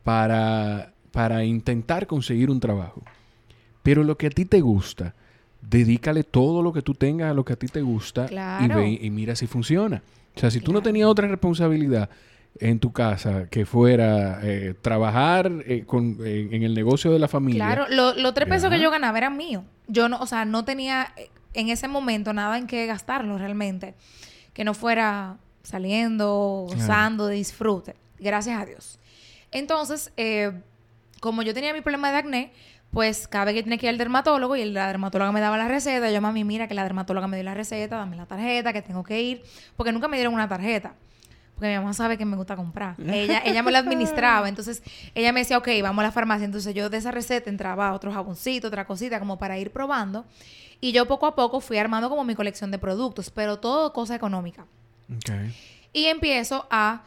[0.04, 3.02] para, para intentar conseguir un trabajo.
[3.82, 5.14] Pero lo que a ti te gusta,
[5.62, 8.76] dedícale todo lo que tú tengas a lo que a ti te gusta y, Claro.
[8.76, 10.02] ve, y mira si funciona.
[10.36, 10.84] O sea, si tú no Claro.
[10.84, 12.08] tenías otra responsabilidad
[12.60, 17.28] en tu casa que fuera eh, trabajar eh, con, eh, en el negocio de la
[17.28, 17.64] familia.
[17.64, 19.64] Claro, lo- los tres pesos que yo ganaba eran míos.
[19.86, 23.94] Yo no, o sea, no tenía eh, en ese momento nada en que gastarlo realmente.
[24.52, 27.94] Que no fuera saliendo, gozando, de disfrute.
[28.18, 28.98] Gracias a Dios.
[29.52, 30.52] Entonces, eh,
[31.20, 32.52] como yo tenía mi problema de acné,
[32.90, 35.68] pues cada vez que tenía que ir al dermatólogo y la dermatóloga me daba la
[35.68, 38.82] receta, yo, mami, mira que la dermatóloga me dio la receta, dame la tarjeta, que
[38.82, 39.42] tengo que ir.
[39.76, 40.94] Porque nunca me dieron una tarjeta.
[41.58, 42.94] Porque mi mamá sabe que me gusta comprar.
[43.04, 44.48] Ella, ella me la administraba.
[44.48, 44.80] Entonces,
[45.14, 46.44] ella me decía, ok, vamos a la farmacia.
[46.44, 50.24] Entonces, yo de esa receta entraba otro jaboncito, otra cosita, como para ir probando.
[50.80, 54.14] Y yo poco a poco fui armando como mi colección de productos, pero todo cosa
[54.14, 54.66] económica.
[55.12, 55.32] Ok.
[55.92, 57.02] Y empiezo a,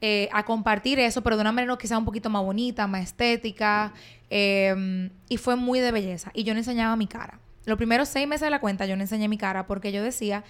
[0.00, 3.92] eh, a compartir eso, pero de una manera quizá un poquito más bonita, más estética.
[4.30, 6.32] eh, y fue muy de belleza.
[6.34, 7.38] Y yo no enseñaba mi cara.
[7.66, 10.44] Los primeros seis meses de la cuenta yo no enseñé mi cara porque yo decía,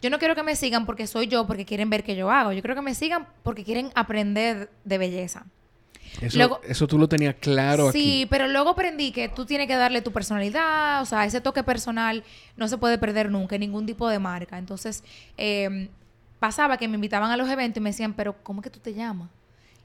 [0.00, 2.52] yo no quiero que me sigan porque soy yo, porque quieren ver qué yo hago.
[2.52, 5.44] Yo quiero que me sigan porque quieren aprender de belleza.
[6.20, 8.26] Eso, Luego- eso tú lo tenías claro Sí, aquí.
[8.30, 12.24] pero luego aprendí que tú tienes que darle tu personalidad, o sea, ese toque personal
[12.56, 14.56] no se puede perder nunca en ningún tipo de marca.
[14.58, 15.04] Entonces,
[15.36, 15.88] eh,
[16.38, 18.94] pasaba que me invitaban a los eventos y me decían, pero ¿cómo que tú te
[18.94, 19.28] llamas?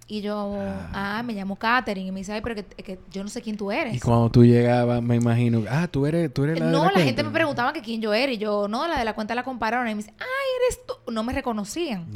[0.06, 0.54] Y yo,
[0.94, 2.08] ah, me llamo Katherine.
[2.10, 3.96] Y me dice, ay, pero que, que yo no sé quién tú eres.
[3.96, 6.84] Y cuando tú llegabas, me imagino, ah, tú eres, tú eres la de no, la
[6.86, 7.06] la, cuenta.
[7.06, 8.32] gente me preguntaba que quién yo era.
[8.32, 9.88] Y yo, no, la de la cuenta la compararon.
[9.88, 10.26] Y me dice, ay,
[10.66, 11.12] eres tú.
[11.12, 12.08] No me reconocían.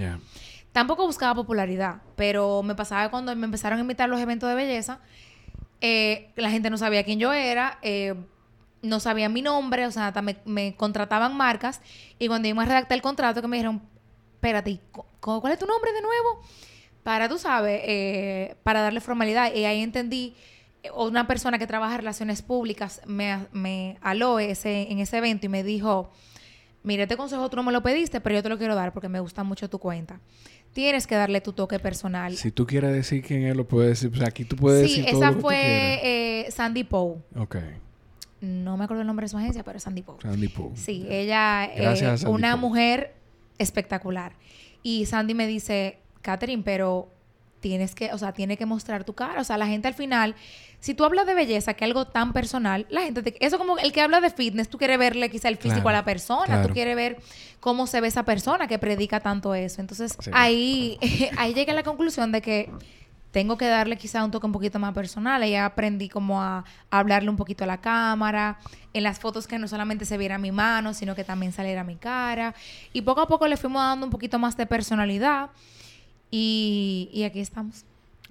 [0.74, 4.54] Tampoco buscaba popularidad, pero me pasaba cuando me empezaron a invitar a los eventos de
[4.56, 5.00] belleza,
[5.82, 8.14] eh, la gente no sabía quién yo era, eh,
[8.84, 11.82] no sabía mi nombre, o sea, hasta me, me contrataban marcas
[12.20, 13.82] y cuando íbamos a redactar el contrato que me dijeron,
[14.36, 16.42] espérate, ¿y cu- cu- ¿cuál es tu nombre de nuevo?
[17.08, 19.54] Para, tú sabes, eh, para darle formalidad.
[19.56, 20.36] Y ahí entendí,
[20.84, 25.46] eh, una persona que trabaja en relaciones públicas me, me aló ese, en ese evento
[25.46, 26.12] y me dijo,
[26.84, 29.08] mire, este consejo tú no me lo pediste, pero yo te lo quiero dar porque
[29.08, 30.20] me gusta mucho tu cuenta.
[30.74, 32.36] Tienes que darle tu toque personal.
[32.36, 34.12] Si tú quieres decir quién es, lo puedes decir.
[34.14, 37.20] O sea, aquí tú puedes sí, decir todo esa lo que fue eh, Sandy Poe.
[37.38, 37.56] Ok.
[38.42, 40.18] no me acuerdo el nombre de su agencia, pero Sandy Poe.
[40.22, 40.76] Sandy Poe.
[40.76, 42.60] Sí, ella es una Poe.
[42.60, 43.16] mujer
[43.60, 44.34] espectacular.
[44.84, 46.00] Y Sandy me dice,
[46.32, 47.10] Catherine, pero
[47.62, 49.40] tienes que, o sea, tiene que mostrar tu cara.
[49.42, 50.36] O sea, la gente al final,
[50.80, 53.78] si tú hablas de belleza, que es algo tan personal, la gente, te- eso como
[53.78, 56.46] el que habla de fitness, tú quieres verle quizá el físico Claro, a la persona,
[56.46, 56.68] claro.
[56.68, 57.18] tú quieres ver
[57.60, 59.80] cómo se ve esa persona que predica tanto eso.
[59.82, 60.30] Entonces, Sí.
[60.34, 60.98] ahí,
[61.38, 62.70] ahí llegué a la conclusión de que
[63.32, 65.42] tengo que darle quizá un toque un poquito más personal.
[65.42, 66.60] Ahí aprendí como a,
[66.92, 68.60] a hablarle un poquito a la cámara,
[68.94, 71.96] en las fotos que no solamente se viera mi mano, sino que también saliera mi
[71.96, 72.54] cara.
[72.94, 75.50] Y poco a poco le fuimos dando un poquito más de personalidad.
[76.32, 77.86] Y, y aquí estamos.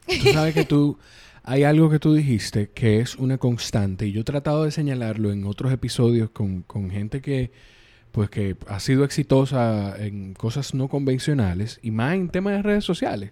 [0.07, 0.99] Tú sabes que tú,
[1.47, 5.31] hay algo que tú dijiste que es una constante y yo he tratado de señalarlo
[5.31, 7.53] en otros episodios con, con gente que,
[8.11, 12.85] pues que ha sido exitosa en cosas no convencionales y más en temas de redes
[12.85, 13.31] sociales,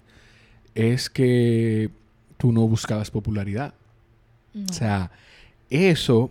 [0.77, 1.91] es que
[2.39, 3.75] tú no buscabas popularidad.
[4.53, 4.67] No.
[4.71, 5.11] O sea,
[5.69, 6.31] eso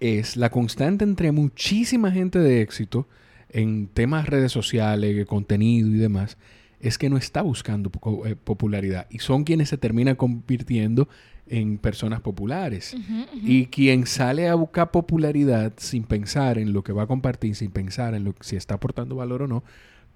[0.00, 3.06] es la constante entre muchísima gente de éxito
[3.50, 6.38] en temas redes sociales, contenido y demás,
[6.80, 7.90] es que no está buscando
[8.24, 11.08] eh, popularidad y son quienes se terminan convirtiendo
[11.46, 12.94] en personas populares.
[13.32, 17.70] Y quien sale a buscar popularidad sin pensar en lo que va a compartir, sin
[17.70, 19.64] pensar en lo, si está aportando valor o no,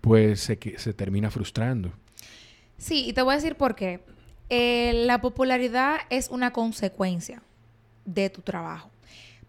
[0.01, 1.93] pues se, se termina frustrando.
[2.77, 4.01] Sí, y te voy a decir por qué.
[4.51, 7.43] Eh, la popularidad es una consecuencia
[8.05, 8.92] de tu trabajo.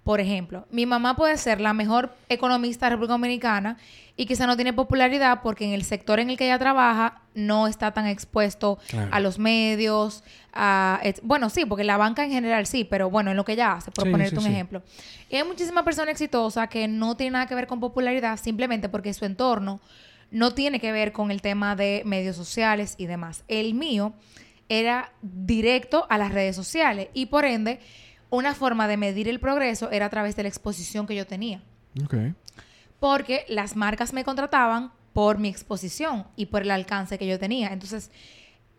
[0.04, 3.78] Por ejemplo, mi mamá puede ser la mejor economista de República Dominicana
[4.18, 7.68] y quizá no tiene popularidad porque en el sector en el que ella trabaja no
[7.68, 9.10] está tan expuesto Claro.
[9.14, 11.00] a los medios, a...
[11.24, 13.92] Bueno, sí, porque la banca en general sí, pero bueno, en lo que ella hace,
[13.92, 14.50] por Sí, ponerte sí, un sí.
[14.52, 14.84] ejemplo.
[15.30, 19.14] Y hay muchísimas personas exitosas que no tienen nada que ver con popularidad simplemente porque
[19.14, 19.80] su entorno
[20.32, 23.46] no tiene que ver con el tema de medios sociales y demás.
[23.48, 24.14] El mío
[24.68, 27.80] era directo a las redes sociales y por ende
[28.38, 31.62] una forma de medir el progreso era a través de la exposición que yo tenía.
[32.04, 32.16] Ok.
[33.00, 37.72] Porque las marcas me contrataban por mi exposición y por el alcance que yo tenía.
[37.72, 38.10] Entonces,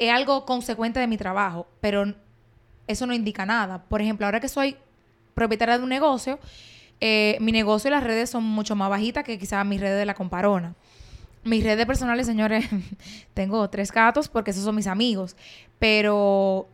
[0.00, 2.14] es algo consecuente de mi trabajo, pero
[2.88, 3.84] eso no indica nada.
[3.84, 4.76] Por ejemplo, ahora que soy
[5.34, 6.40] propietaria de un negocio,
[7.00, 10.04] eh, mi negocio y las redes son mucho más bajitas que quizás mis redes de
[10.04, 10.74] la comparona.
[11.44, 12.66] Mis redes personales, señores,
[13.34, 15.36] tengo tres gatos porque esos son mis amigos.
[15.78, 16.68] Pero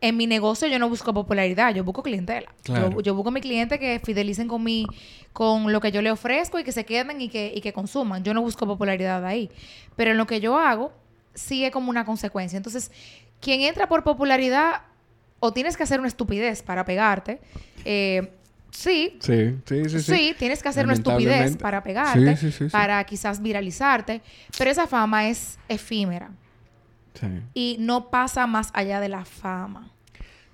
[0.00, 2.52] en mi negocio yo no busco popularidad, yo busco clientela.
[2.62, 2.90] Claro.
[2.90, 4.86] Yo, yo busco mi cliente que fidelicen con mi,
[5.32, 8.22] con lo que yo le ofrezco y que se queden y que, y que consuman.
[8.22, 9.50] Yo no busco popularidad ahí.
[9.96, 10.92] Pero en lo que yo hago,
[11.34, 12.56] sí es como una consecuencia.
[12.56, 12.90] Entonces,
[13.40, 14.82] quien entra por popularidad,
[15.40, 17.40] o tienes que hacer una estupidez para pegarte.
[17.84, 18.30] eh,
[18.70, 20.00] sí, Sí, sí, sí.
[20.00, 22.64] Sí, tienes que hacer una estupidez para pegarte, sí, sí.
[22.66, 24.20] para quizás viralizarte,
[24.58, 26.30] pero esa fama es efímera
[27.14, 27.26] Sí.
[27.54, 29.88] y no pasa más allá de la fama.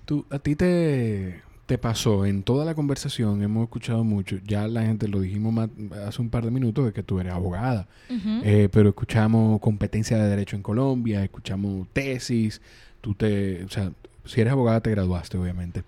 [0.05, 4.83] Tú, a ti te, te pasó en toda la conversación, hemos escuchado mucho, ya la
[4.83, 5.69] gente lo dijimos más-
[6.07, 7.87] hace un par de minutos de que tú eres abogada.
[8.09, 12.61] Eh, pero escuchamos competencia de derecho en Colombia, escuchamos tesis,
[13.01, 13.91] tú te, o sea,
[14.25, 15.83] si eres abogada te graduaste obviamente,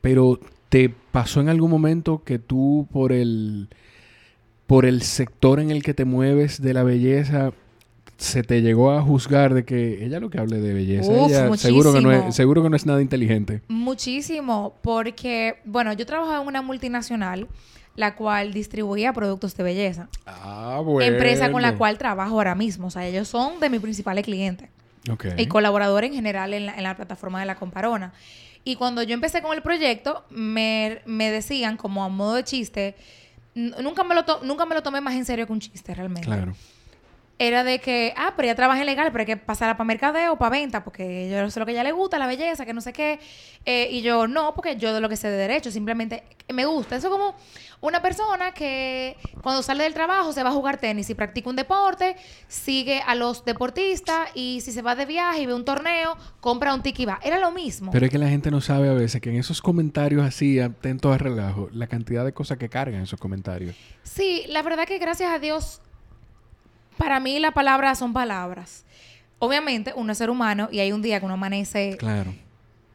[0.00, 3.68] pero te pasó en algún momento que tú por el
[4.66, 7.52] por el sector en el que te mueves de la belleza
[8.16, 11.56] se te llegó a juzgar de que ella lo que hable de belleza, Uf, ella
[11.56, 13.60] seguro que no es seguro que no es nada inteligente.
[13.68, 17.46] Muchísimo, porque, bueno, yo trabajaba en una multinacional,
[17.94, 20.08] la cual distribuía productos de belleza.
[20.26, 21.14] Ah, bueno.
[21.14, 22.88] Empresa con la cual trabajo ahora mismo.
[22.88, 24.68] O sea, ellos son de mis principales clientes.
[25.08, 25.26] Ok.
[25.36, 28.12] y colaborador en general en la, en la plataforma de la Comparona.
[28.64, 32.96] Y cuando yo empecé con el proyecto, me, me decían como a modo de chiste,
[33.54, 36.26] nunca me, lo nunca me lo tomé más en serio que un chiste realmente.
[36.26, 36.52] Claro.
[37.38, 40.50] Era de que, ah, pero ella trabaja legal, pero hay que pasarla para mercadeo para
[40.50, 42.94] venta, porque yo sé lo que a ella le gusta, la belleza, que no sé
[42.94, 43.18] qué.
[43.66, 46.96] Eh, y yo, no, porque yo de lo que sé de derecho, simplemente me gusta.
[46.96, 47.34] Eso como
[47.80, 51.56] una persona que cuando sale del trabajo se va a jugar tenis y practica un
[51.56, 52.16] deporte,
[52.48, 56.74] sigue a los deportistas y si se va de viaje y ve un torneo, compra
[56.74, 57.20] un tiki va.
[57.22, 57.92] Era lo mismo.
[57.92, 61.14] Pero es que la gente no sabe a veces que en esos comentarios así, atentos
[61.14, 63.74] a relajo, la cantidad de cosas que cargan esos comentarios.
[64.02, 65.80] Sí, la verdad que gracias a Dios,
[66.96, 68.84] para mí las palabras son palabras.
[69.38, 72.34] Obviamente, uno es ser humano y hay un día que uno amanece Claro.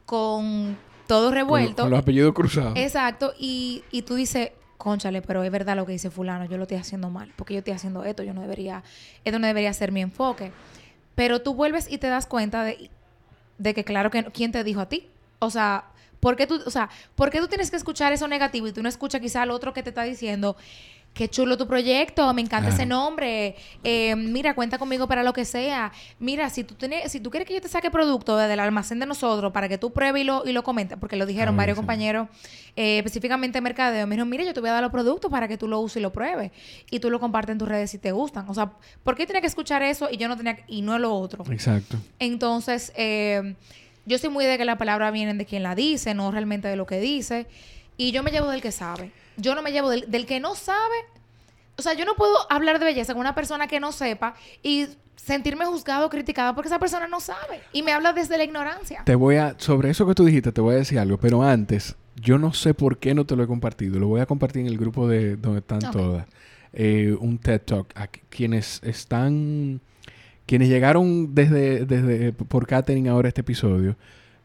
[0.06, 0.78] con
[1.08, 1.84] todo revuelto.
[1.84, 2.74] con los apellidos cruzados.
[2.78, 6.64] Exacto, y, y tú dices, conchale, pero es verdad lo que dice fulano, yo lo
[6.64, 8.84] estoy haciendo mal, porque yo estoy haciendo esto, yo no debería,
[9.24, 10.52] esto no debería ser mi enfoque.
[11.16, 12.90] Pero tú vuelves y te das cuenta de,
[13.58, 15.08] de que claro que quién te dijo a ti.
[15.40, 15.86] O sea,
[16.20, 18.82] ¿por qué tú, o sea, ¿por qué tú tienes que escuchar eso negativo y tú
[18.82, 20.56] no escuchas quizá al otro que te está diciendo
[21.14, 25.44] qué chulo tu proyecto, me encanta ese nombre, eh, mira, cuenta conmigo para lo que
[25.44, 28.60] sea, mira, si tú, tienes, si tú quieres que yo te saque producto desde el
[28.62, 31.58] almacén de nosotros para que tú pruebes y lo, y lo comentes, porque lo dijeron
[31.58, 32.30] varios compañeros,
[32.76, 35.48] eh, específicamente en mercadeo, me dijeron, mira, yo te voy a dar los productos para
[35.48, 36.52] que tú lo uses y lo pruebes,
[36.90, 38.72] y tú lo compartes en tus redes si te gustan, o sea,
[39.04, 41.44] ¿por qué tenía que escuchar eso y yo no tenía, y no lo otro?
[41.52, 41.98] Exacto.
[42.20, 43.56] Entonces, eh,
[44.06, 46.76] yo soy muy de que la palabra viene de quien la dice, no realmente de
[46.76, 47.48] lo que dice.
[47.98, 49.12] Y yo me llevo del que sabe.
[49.38, 50.96] Yo no me llevo del, del que no sabe.
[51.78, 54.88] O sea, yo no puedo hablar de belleza con una persona que no sepa y
[55.16, 57.62] sentirme juzgado o criticado porque esa persona no sabe.
[57.74, 59.04] Y me habla desde la ignorancia.
[59.06, 61.96] Te voy a, sobre eso que tú dijiste, te voy a decir algo, pero antes,
[62.16, 64.00] yo no sé por qué no te lo he compartido.
[64.00, 66.28] Lo voy a compartir en el grupo de donde están todas.
[66.74, 67.88] Eh, un TED Talk.
[67.96, 69.82] A qu- quienes están,
[70.46, 73.96] quienes llegaron desde, desde por catering ahora este episodio,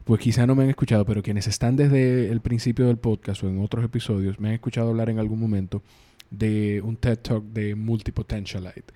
[0.07, 3.49] pues quizá no me han escuchado, pero quienes están desde el principio del podcast o
[3.49, 5.83] en otros episodios, me han escuchado hablar en algún momento
[6.31, 8.93] de un TED Talk de Multipotentialite.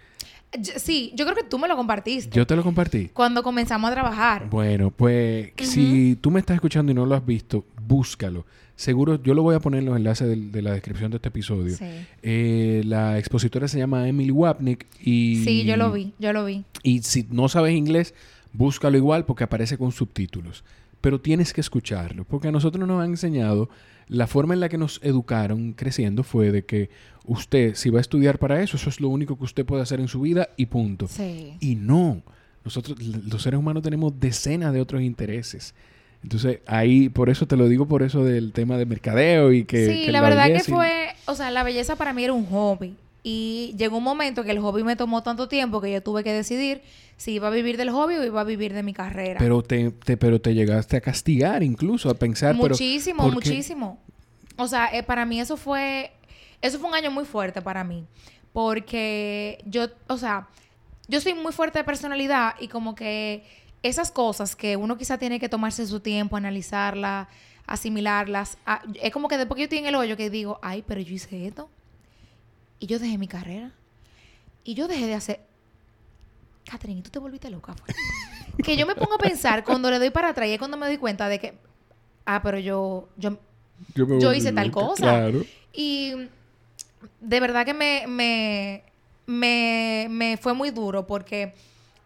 [0.77, 2.33] Sí, yo creo que tú me lo compartiste.
[2.33, 3.09] Yo te lo compartí.
[3.09, 4.49] Cuando comenzamos a trabajar.
[4.49, 8.45] Bueno, pues si tú me estás escuchando y no lo has visto, búscalo.
[8.77, 11.75] Seguro, yo lo voy a poner en los enlaces de, la descripción de este episodio.
[11.75, 11.85] Sí.
[12.23, 15.43] Eh, la expositora se llama Emily Wapnick y...
[15.43, 16.63] Sí, yo lo vi, yo lo vi.
[16.83, 18.13] Y si no sabes inglés,
[18.53, 20.63] búscalo igual porque aparece con subtítulos.
[21.01, 23.69] Pero tienes que escucharlo, porque a nosotros nos han enseñado,
[24.07, 26.89] la forma en la que nos educaron creciendo fue de que
[27.25, 29.99] usted, si va a estudiar para eso, eso es lo único que usted puede hacer
[29.99, 31.07] en su vida y punto.
[31.07, 31.53] Sí.
[31.59, 32.21] Y no,
[32.63, 35.73] nosotros los seres humanos tenemos decenas de otros intereses.
[36.23, 39.87] Entonces, ahí, por eso te lo digo, por eso del tema de mercadeo y que...
[39.87, 42.45] sí, que la, verdad que y- fue, o sea, la belleza para mí era un
[42.45, 42.95] hobby.
[43.23, 46.33] Y llegó un momento que el hobby me tomó tanto tiempo que yo tuve que
[46.33, 46.81] decidir
[47.17, 49.37] si iba a vivir del hobby o iba a vivir de mi carrera.
[49.39, 52.55] Pero te, te- pero te llegaste a castigar incluso, a pensar...
[52.55, 53.49] pero, muchísimo, ¿por qué?
[53.49, 53.99] muchísimo.
[54.57, 56.11] O sea, eh, para mí eso fue,
[56.61, 58.05] eso fue un año muy fuerte para mí.
[58.53, 60.47] Porque yo, o sea,
[61.07, 63.43] yo soy muy fuerte de personalidad y como que
[63.83, 67.27] esas cosas que uno quizá tiene que tomarse su tiempo, analizarlas,
[67.67, 70.83] asimilarlas, ah, es como que después que yo estoy en el hoyo que digo, ay,
[70.87, 71.69] pero yo hice esto.
[72.81, 73.71] Y yo dejé mi carrera.
[74.63, 75.39] Y yo dejé de hacer...
[76.65, 77.75] Catherine, ¿y tú te volviste loca?
[77.75, 77.85] fue?
[78.63, 80.87] que yo me pongo a pensar cuando le doy para atrás y es cuando me
[80.87, 81.53] doy cuenta de que,
[82.25, 83.37] ah, pero yo, yo,
[83.93, 85.03] Yo, me yo volví hice tal cosa.
[85.03, 85.45] Claro.
[85.73, 86.13] y
[87.19, 88.83] de verdad que me, me,
[89.27, 91.53] me, me fue muy duro porque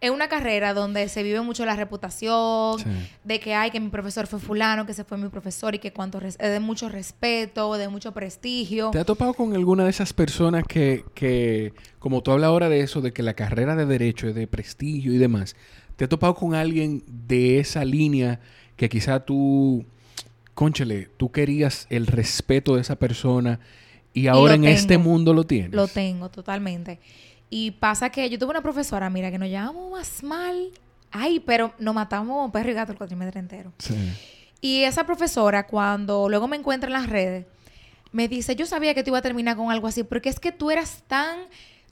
[0.01, 2.85] es una carrera donde se vive mucho la reputación, Sí.
[3.23, 5.91] de que hay que mi profesor fue fulano, que se fue mi profesor y que
[5.93, 8.91] cuanto res- es de mucho respeto, de mucho prestigio.
[8.91, 12.81] ¿Te has topado con alguna de esas personas que, que, como tú hablas ahora de
[12.81, 15.55] eso, de que la carrera de derecho es de prestigio y demás,
[15.95, 18.39] ¿te has topado con alguien de esa línea
[18.75, 19.85] que quizá tú,
[20.53, 23.59] conchale, tú querías el respeto de esa persona
[24.13, 25.71] y ahora en este mundo lo tienes?
[25.71, 26.99] Lo tengo totalmente.
[27.49, 30.69] Y pasa que yo tuve una profesora, mira, que nos llevamos más mal.
[31.11, 33.71] Ay, pero nos matamos perro y gato el cuatrimestre entero.
[33.79, 33.95] Sí.
[34.61, 37.45] Y esa profesora, cuando luego me encuentra en las redes,
[38.11, 40.51] me dice, yo sabía que tú ibas a terminar con algo así, porque es que
[40.51, 41.37] tú eras tan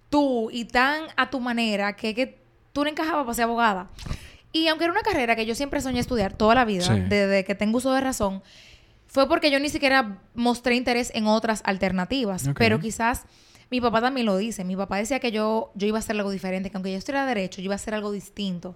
[0.10, 2.39] tú y tan a tu manera que, que
[2.72, 3.89] tú no encajabas para ser abogada.
[4.51, 6.99] Y aunque era una carrera que yo siempre soñé estudiar toda la vida, Sí.
[7.10, 8.43] desde que tengo uso de razón,
[9.08, 12.49] fue porque yo ni siquiera mostré interés en otras alternativas.
[12.58, 13.24] Pero quizás
[13.74, 14.64] mi papá también lo dice.
[14.64, 17.26] Mi papá decía que yo, yo iba a hacer algo diferente, que aunque yo estudiara
[17.26, 18.76] derecho, yo iba a hacer algo distinto.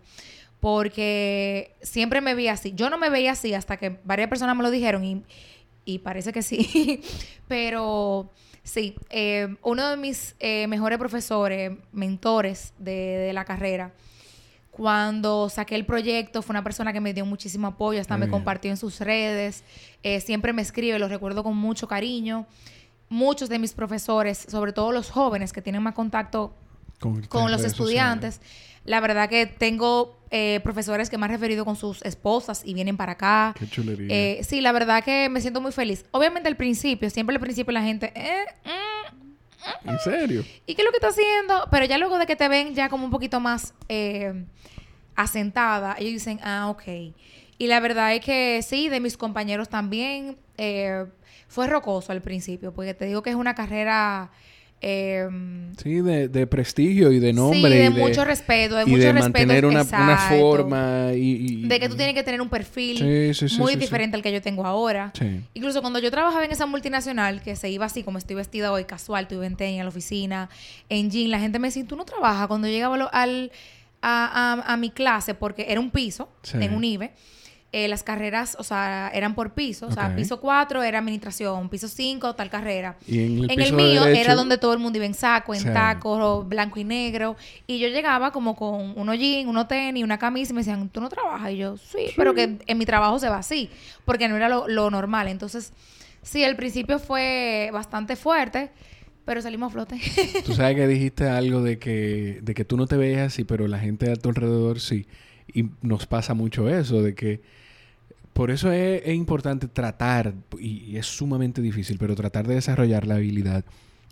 [0.60, 2.74] Porque siempre me veía así.
[2.76, 5.22] Yo no me veía así hasta que varias personas me lo dijeron y,
[5.86, 7.04] y parece que sí.
[7.48, 8.32] Pero
[8.64, 13.94] sí, eh, uno de mis eh, mejores profesores, mentores de, de la carrera,
[14.72, 18.26] cuando saqué el proyecto, fue una persona que me dio muchísimo apoyo, hasta Muy me
[18.26, 18.32] bien.
[18.32, 19.64] compartió en sus redes,
[20.02, 22.48] eh, siempre me escribe, lo recuerdo con mucho cariño.
[23.10, 26.54] Muchos de mis profesores, sobre todo los jóvenes que tienen más contacto
[27.00, 28.42] Con, con los estudiantes.
[28.84, 32.98] La verdad que tengo eh, profesores que me han referido con sus esposas y vienen
[32.98, 33.54] para acá.
[33.58, 34.08] Qué chulería.
[34.10, 36.06] Eh, sí, la verdad que me siento muy feliz.
[36.12, 40.46] Obviamente al principio, siempre al principio la gente, eh, mm, ¿En serio?
[40.66, 41.68] ¿y qué es lo que está haciendo?
[41.72, 44.46] Pero ya luego de que te ven ya como un poquito más eh,
[45.16, 46.84] asentada, ellos dicen, ah, ok.
[47.58, 51.06] Y la verdad es que sí, de mis compañeros también, eh,
[51.48, 54.30] fue rocoso al principio, porque te digo que es una carrera...
[54.82, 55.28] eh,
[55.82, 57.60] Sí, de, de prestigio y de nombre.
[57.72, 59.24] sí, de, y mucho respeto, de y mucho de respeto.
[59.48, 63.34] mantener una, una forma y, y- De que tú tienes que tener un perfil Sí,
[63.34, 65.12] sí, sí, muy diferente al que yo tengo ahora.
[65.54, 68.86] Incluso cuando yo trabajaba en esa multinacional, que se iba así como estoy vestida hoy,
[68.86, 70.50] casual, estoy en tenis, en la oficina,
[70.90, 72.48] en jean, la gente me decía, tú no trabajas.
[72.48, 73.52] Cuando llegaba al,
[74.02, 77.12] a, a- a mi clase, porque era un piso, en un IBE,
[77.74, 79.88] eh, las carreras, o sea, eran por piso.
[79.88, 82.96] O sea, piso 4 era administración, piso 5 tal carrera.
[83.08, 85.14] Y en el, En piso el mío derecho- era donde todo el mundo iba en
[85.14, 85.70] saco, en Sí.
[85.74, 87.36] tacos, blanco y negro.
[87.68, 91.02] Y yo llegaba como con unos jeans, unos tenis, una camisa y me decían, ¿tú
[91.02, 91.52] no trabajas?
[91.52, 93.70] Y yo, sí, pero que en mi trabajo se va así,
[94.06, 95.28] porque no era lo, lo normal.
[95.28, 95.74] Entonces,
[96.24, 98.72] sí, el principio fue bastante fuerte,
[99.26, 100.00] pero salimos a flote.
[100.46, 103.68] Tú sabes que dijiste algo de que, de que tú no te veías así, pero
[103.68, 105.06] la gente a tu alrededor sí.
[105.54, 107.42] Y nos pasa mucho eso, de que
[108.34, 113.08] por eso es, es importante tratar, y, y es sumamente difícil, pero tratar de desarrollar
[113.08, 113.66] la habilidad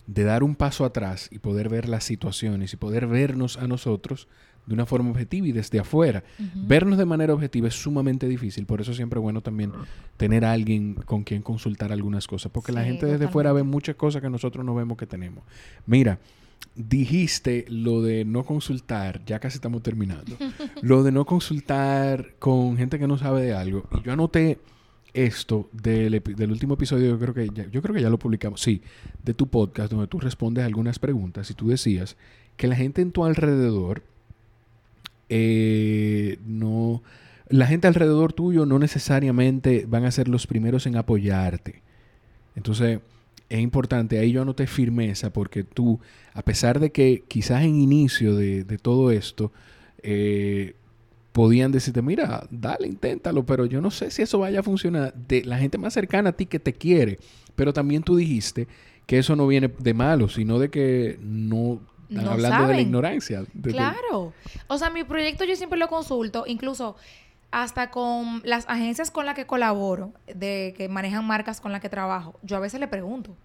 [0.07, 4.27] de dar un paso atrás y poder ver las situaciones y poder vernos a nosotros
[4.65, 6.23] de una forma objetiva y desde afuera.
[6.55, 9.71] Vernos de manera objetiva es sumamente difícil, por eso siempre es bueno también
[10.17, 13.95] tener a alguien con quien consultar algunas cosas, porque la gente desde fuera ve muchas
[13.95, 15.43] cosas que nosotros no vemos que tenemos.
[15.85, 16.19] Mira,
[16.75, 20.37] dijiste lo de no consultar, ya casi estamos terminando,
[20.81, 24.59] lo de no consultar con gente que no sabe de algo, y yo anoté
[25.13, 28.61] esto del, del último episodio, yo creo que ya, yo creo que ya lo publicamos,
[28.61, 28.81] sí,
[29.23, 32.17] de tu podcast, donde tú respondes algunas preguntas y tú decías
[32.57, 34.03] que la gente en tu alrededor
[35.29, 37.01] eh, no,
[37.49, 41.81] la gente alrededor tuyo no necesariamente van a ser los primeros en apoyarte.
[42.55, 42.99] Entonces,
[43.49, 45.99] es importante, ahí yo anoté firmeza porque tú,
[46.33, 49.51] a pesar de que quizás en inicio de, de todo esto,
[50.01, 50.75] eh,
[51.31, 55.13] podían decirte, mira, dale, inténtalo, pero yo no sé si eso vaya a funcionar.
[55.13, 57.19] De la gente más cercana a ti que te quiere,
[57.55, 58.67] pero también tú dijiste
[59.05, 62.81] que eso no viene de malo, sino de que no, están No hablando de la
[62.81, 63.43] ignorancia.
[63.53, 64.33] de- Claro.
[64.67, 66.95] O sea, mi proyecto yo siempre lo consulto, incluso
[67.51, 71.89] hasta con las agencias con las que colaboro, de que manejan marcas con las que
[71.89, 73.35] trabajo, yo a veces le pregunto.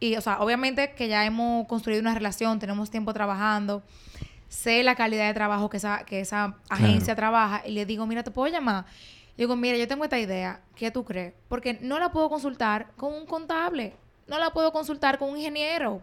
[0.00, 3.84] Y, o sea, obviamente que ya hemos construido una relación, tenemos tiempo trabajando,
[4.48, 8.22] sé la calidad de trabajo que esa, que esa agencia trabaja, y le digo, mira,
[8.22, 8.84] ¿te puedo llamar?
[9.36, 11.32] Y digo, mira, yo tengo esta idea, ¿qué tú crees?
[11.48, 13.94] Porque no la puedo consultar con un contable,
[14.26, 16.02] no la puedo consultar con un ingeniero,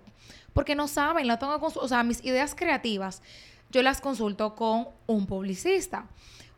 [0.53, 3.21] porque no saben, la tengo o sea, mis ideas creativas,
[3.69, 6.07] yo las consulto con un publicista,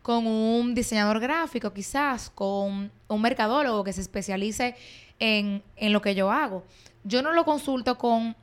[0.02, 4.74] con un diseñador gráfico quizás, con un mercadólogo que se especialice
[5.18, 6.64] en, en lo que yo hago.
[7.04, 8.34] Yo no lo consulto con,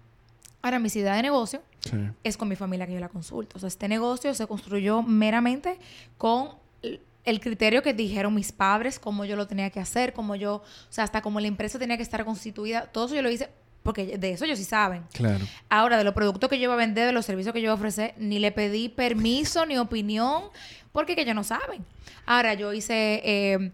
[0.62, 1.96] ahora mis ideas de negocio, Sí.
[2.26, 3.56] es con mi familia que yo la consulto.
[3.56, 5.78] O sea, este negocio se construyó meramente
[6.18, 6.50] con
[6.82, 10.56] el- el criterio que dijeron mis padres, cómo yo lo tenía que hacer, cómo yo,
[10.56, 12.88] o sea, hasta cómo la empresa tenía que estar constituida.
[12.88, 13.50] Todo eso yo lo hice
[13.82, 15.04] porque de eso ellos sí saben.
[15.14, 15.40] Claro.
[15.70, 17.72] Ahora, de los productos que yo iba a vender, de los servicios que yo iba
[17.72, 20.44] a ofrecer, ni le pedí permiso ni opinión,
[20.92, 21.86] porque que ellos no saben.
[22.26, 23.72] Ahora, yo hice, eh,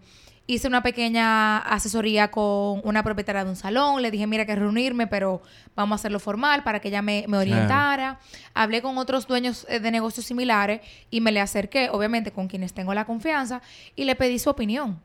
[0.47, 5.07] hice una pequeña asesoría con una propietaria de un salón, le dije, mira, que reunirme,
[5.07, 5.41] pero
[5.75, 8.19] vamos a hacerlo formal para que ella me, me orientara.
[8.53, 12.73] Hablé con otros dueños eh, de negocios similares y me le acerqué, obviamente, con quienes
[12.73, 13.61] tengo la confianza,
[13.95, 14.99] y le pedí su opinión,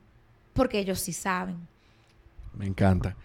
[0.53, 1.67] porque ellos sí saben.
[2.53, 3.15] Me encanta.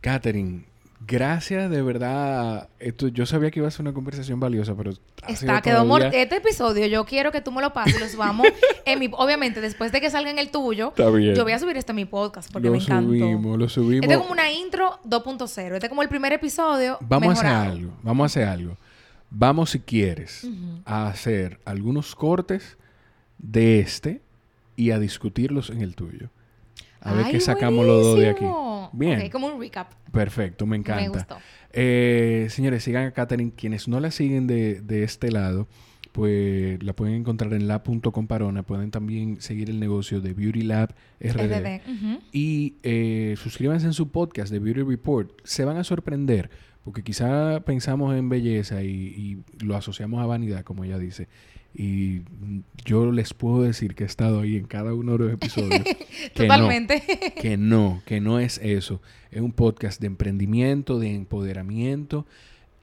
[0.00, 0.64] Catherine,
[1.06, 2.68] gracias de verdad.
[2.78, 4.92] Esto, yo sabía que iba a ser una conversación valiosa, pero
[5.26, 8.08] Está, quedó todavía- mor- Este episodio yo quiero que tú me lo pases y lo
[8.08, 8.46] subamos
[8.84, 9.08] en mi...
[9.12, 11.34] Obviamente, después de que salga en el tuyo, Está bien.
[11.34, 13.08] yo voy a subir esto en mi podcast porque lo me encantó.
[13.10, 14.02] subimos, lo subimos.
[14.04, 15.74] Este es como una intro 2.0.
[15.74, 17.92] Este es como el primer episodio Vamos a hacer algo.
[18.02, 18.76] Vamos a hacer algo.
[19.30, 20.46] Vamos, si quieres,
[20.84, 22.76] a hacer algunos cortes
[23.38, 24.20] de este
[24.76, 26.28] y a discutirlos en el tuyo.
[27.00, 28.44] A ver qué sacamos los dos de aquí.
[28.92, 29.28] Bien.
[29.30, 29.92] Como un recap.
[30.12, 31.02] Perfecto, me encanta.
[31.02, 31.36] Me gustó.
[31.72, 33.52] Eh, señores, sigan a Katherine.
[33.56, 35.68] Quienes no la siguen de, de este lado,
[36.12, 38.62] pues la pueden encontrar en lab.com parona.
[38.62, 41.80] Pueden también seguir el negocio de Beauty Lab RD.
[41.80, 41.80] RD.
[42.30, 45.32] Y eh, suscríbanse en su podcast de Beauty Report.
[45.42, 46.50] Se van a sorprender,
[46.84, 48.88] porque quizá pensamos en belleza y,
[49.58, 51.28] y lo asociamos a vanidad, como ella dice.
[51.76, 52.20] Y
[52.84, 55.82] yo les puedo decir que he estado ahí en cada uno de los episodios.
[56.34, 57.02] que no Totalmente.
[57.40, 59.00] que no, que no es eso.
[59.32, 62.26] Es un podcast de emprendimiento, de empoderamiento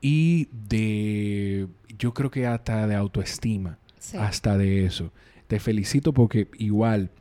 [0.01, 4.17] y de, yo creo que hasta de autoestima, Sí.
[4.17, 5.11] hasta de eso.
[5.47, 7.11] Te felicito porque igual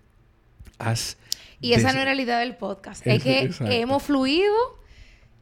[0.78, 1.18] has...
[1.60, 3.06] Y esa no era la idea del podcast.
[3.06, 3.72] Es- Es que exacto.
[3.72, 4.54] hemos fluido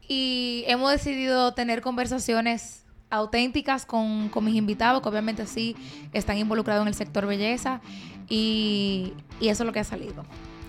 [0.08, 5.76] y hemos decidido tener conversaciones auténticas con, con mis invitados, que obviamente sí
[6.12, 7.80] están involucrados en el sector belleza.
[8.28, 10.24] Y, y eso es lo que ha salido.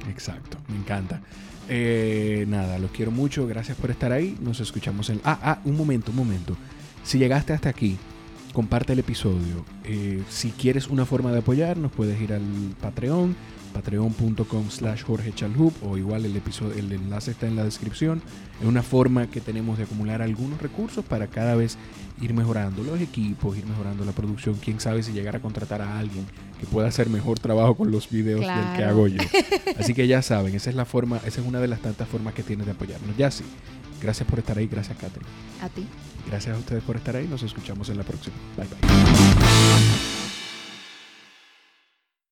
[0.10, 1.22] Exacto, me encanta.
[1.68, 4.38] Eh, nada, los quiero mucho, gracias por estar ahí.
[4.42, 5.22] Nos escuchamos en...
[5.24, 6.56] Ah, ah, un momento, un momento.
[7.04, 7.98] Si llegaste hasta aquí
[8.54, 9.64] comparte el episodio.
[9.84, 12.42] Eh, si quieres una forma de apoyarnos, puedes ir al
[12.82, 13.36] Patreon,
[13.74, 18.22] patreon.com slash Jorge Chalhub, o igual el, episodio, el enlace está en la descripción.
[18.60, 21.78] Es una forma que tenemos de acumular algunos recursos para cada vez
[22.22, 24.56] ir mejorando los equipos, ir mejorando la producción.
[24.56, 26.26] Quién sabe si llegar a contratar a alguien
[26.60, 29.22] que pueda hacer mejor trabajo con los videos del que hago yo.
[29.78, 32.34] Así que ya saben, esa es la forma, esa es una de las tantas formas
[32.34, 33.16] que tienes de apoyarnos.
[33.18, 33.46] Ya sí.
[34.02, 35.30] Gracias por estar ahí, gracias Catherine.
[35.62, 35.86] A ti.
[36.28, 38.36] Gracias a ustedes por estar ahí, nos escuchamos en la próxima.
[38.56, 40.19] Bye bye.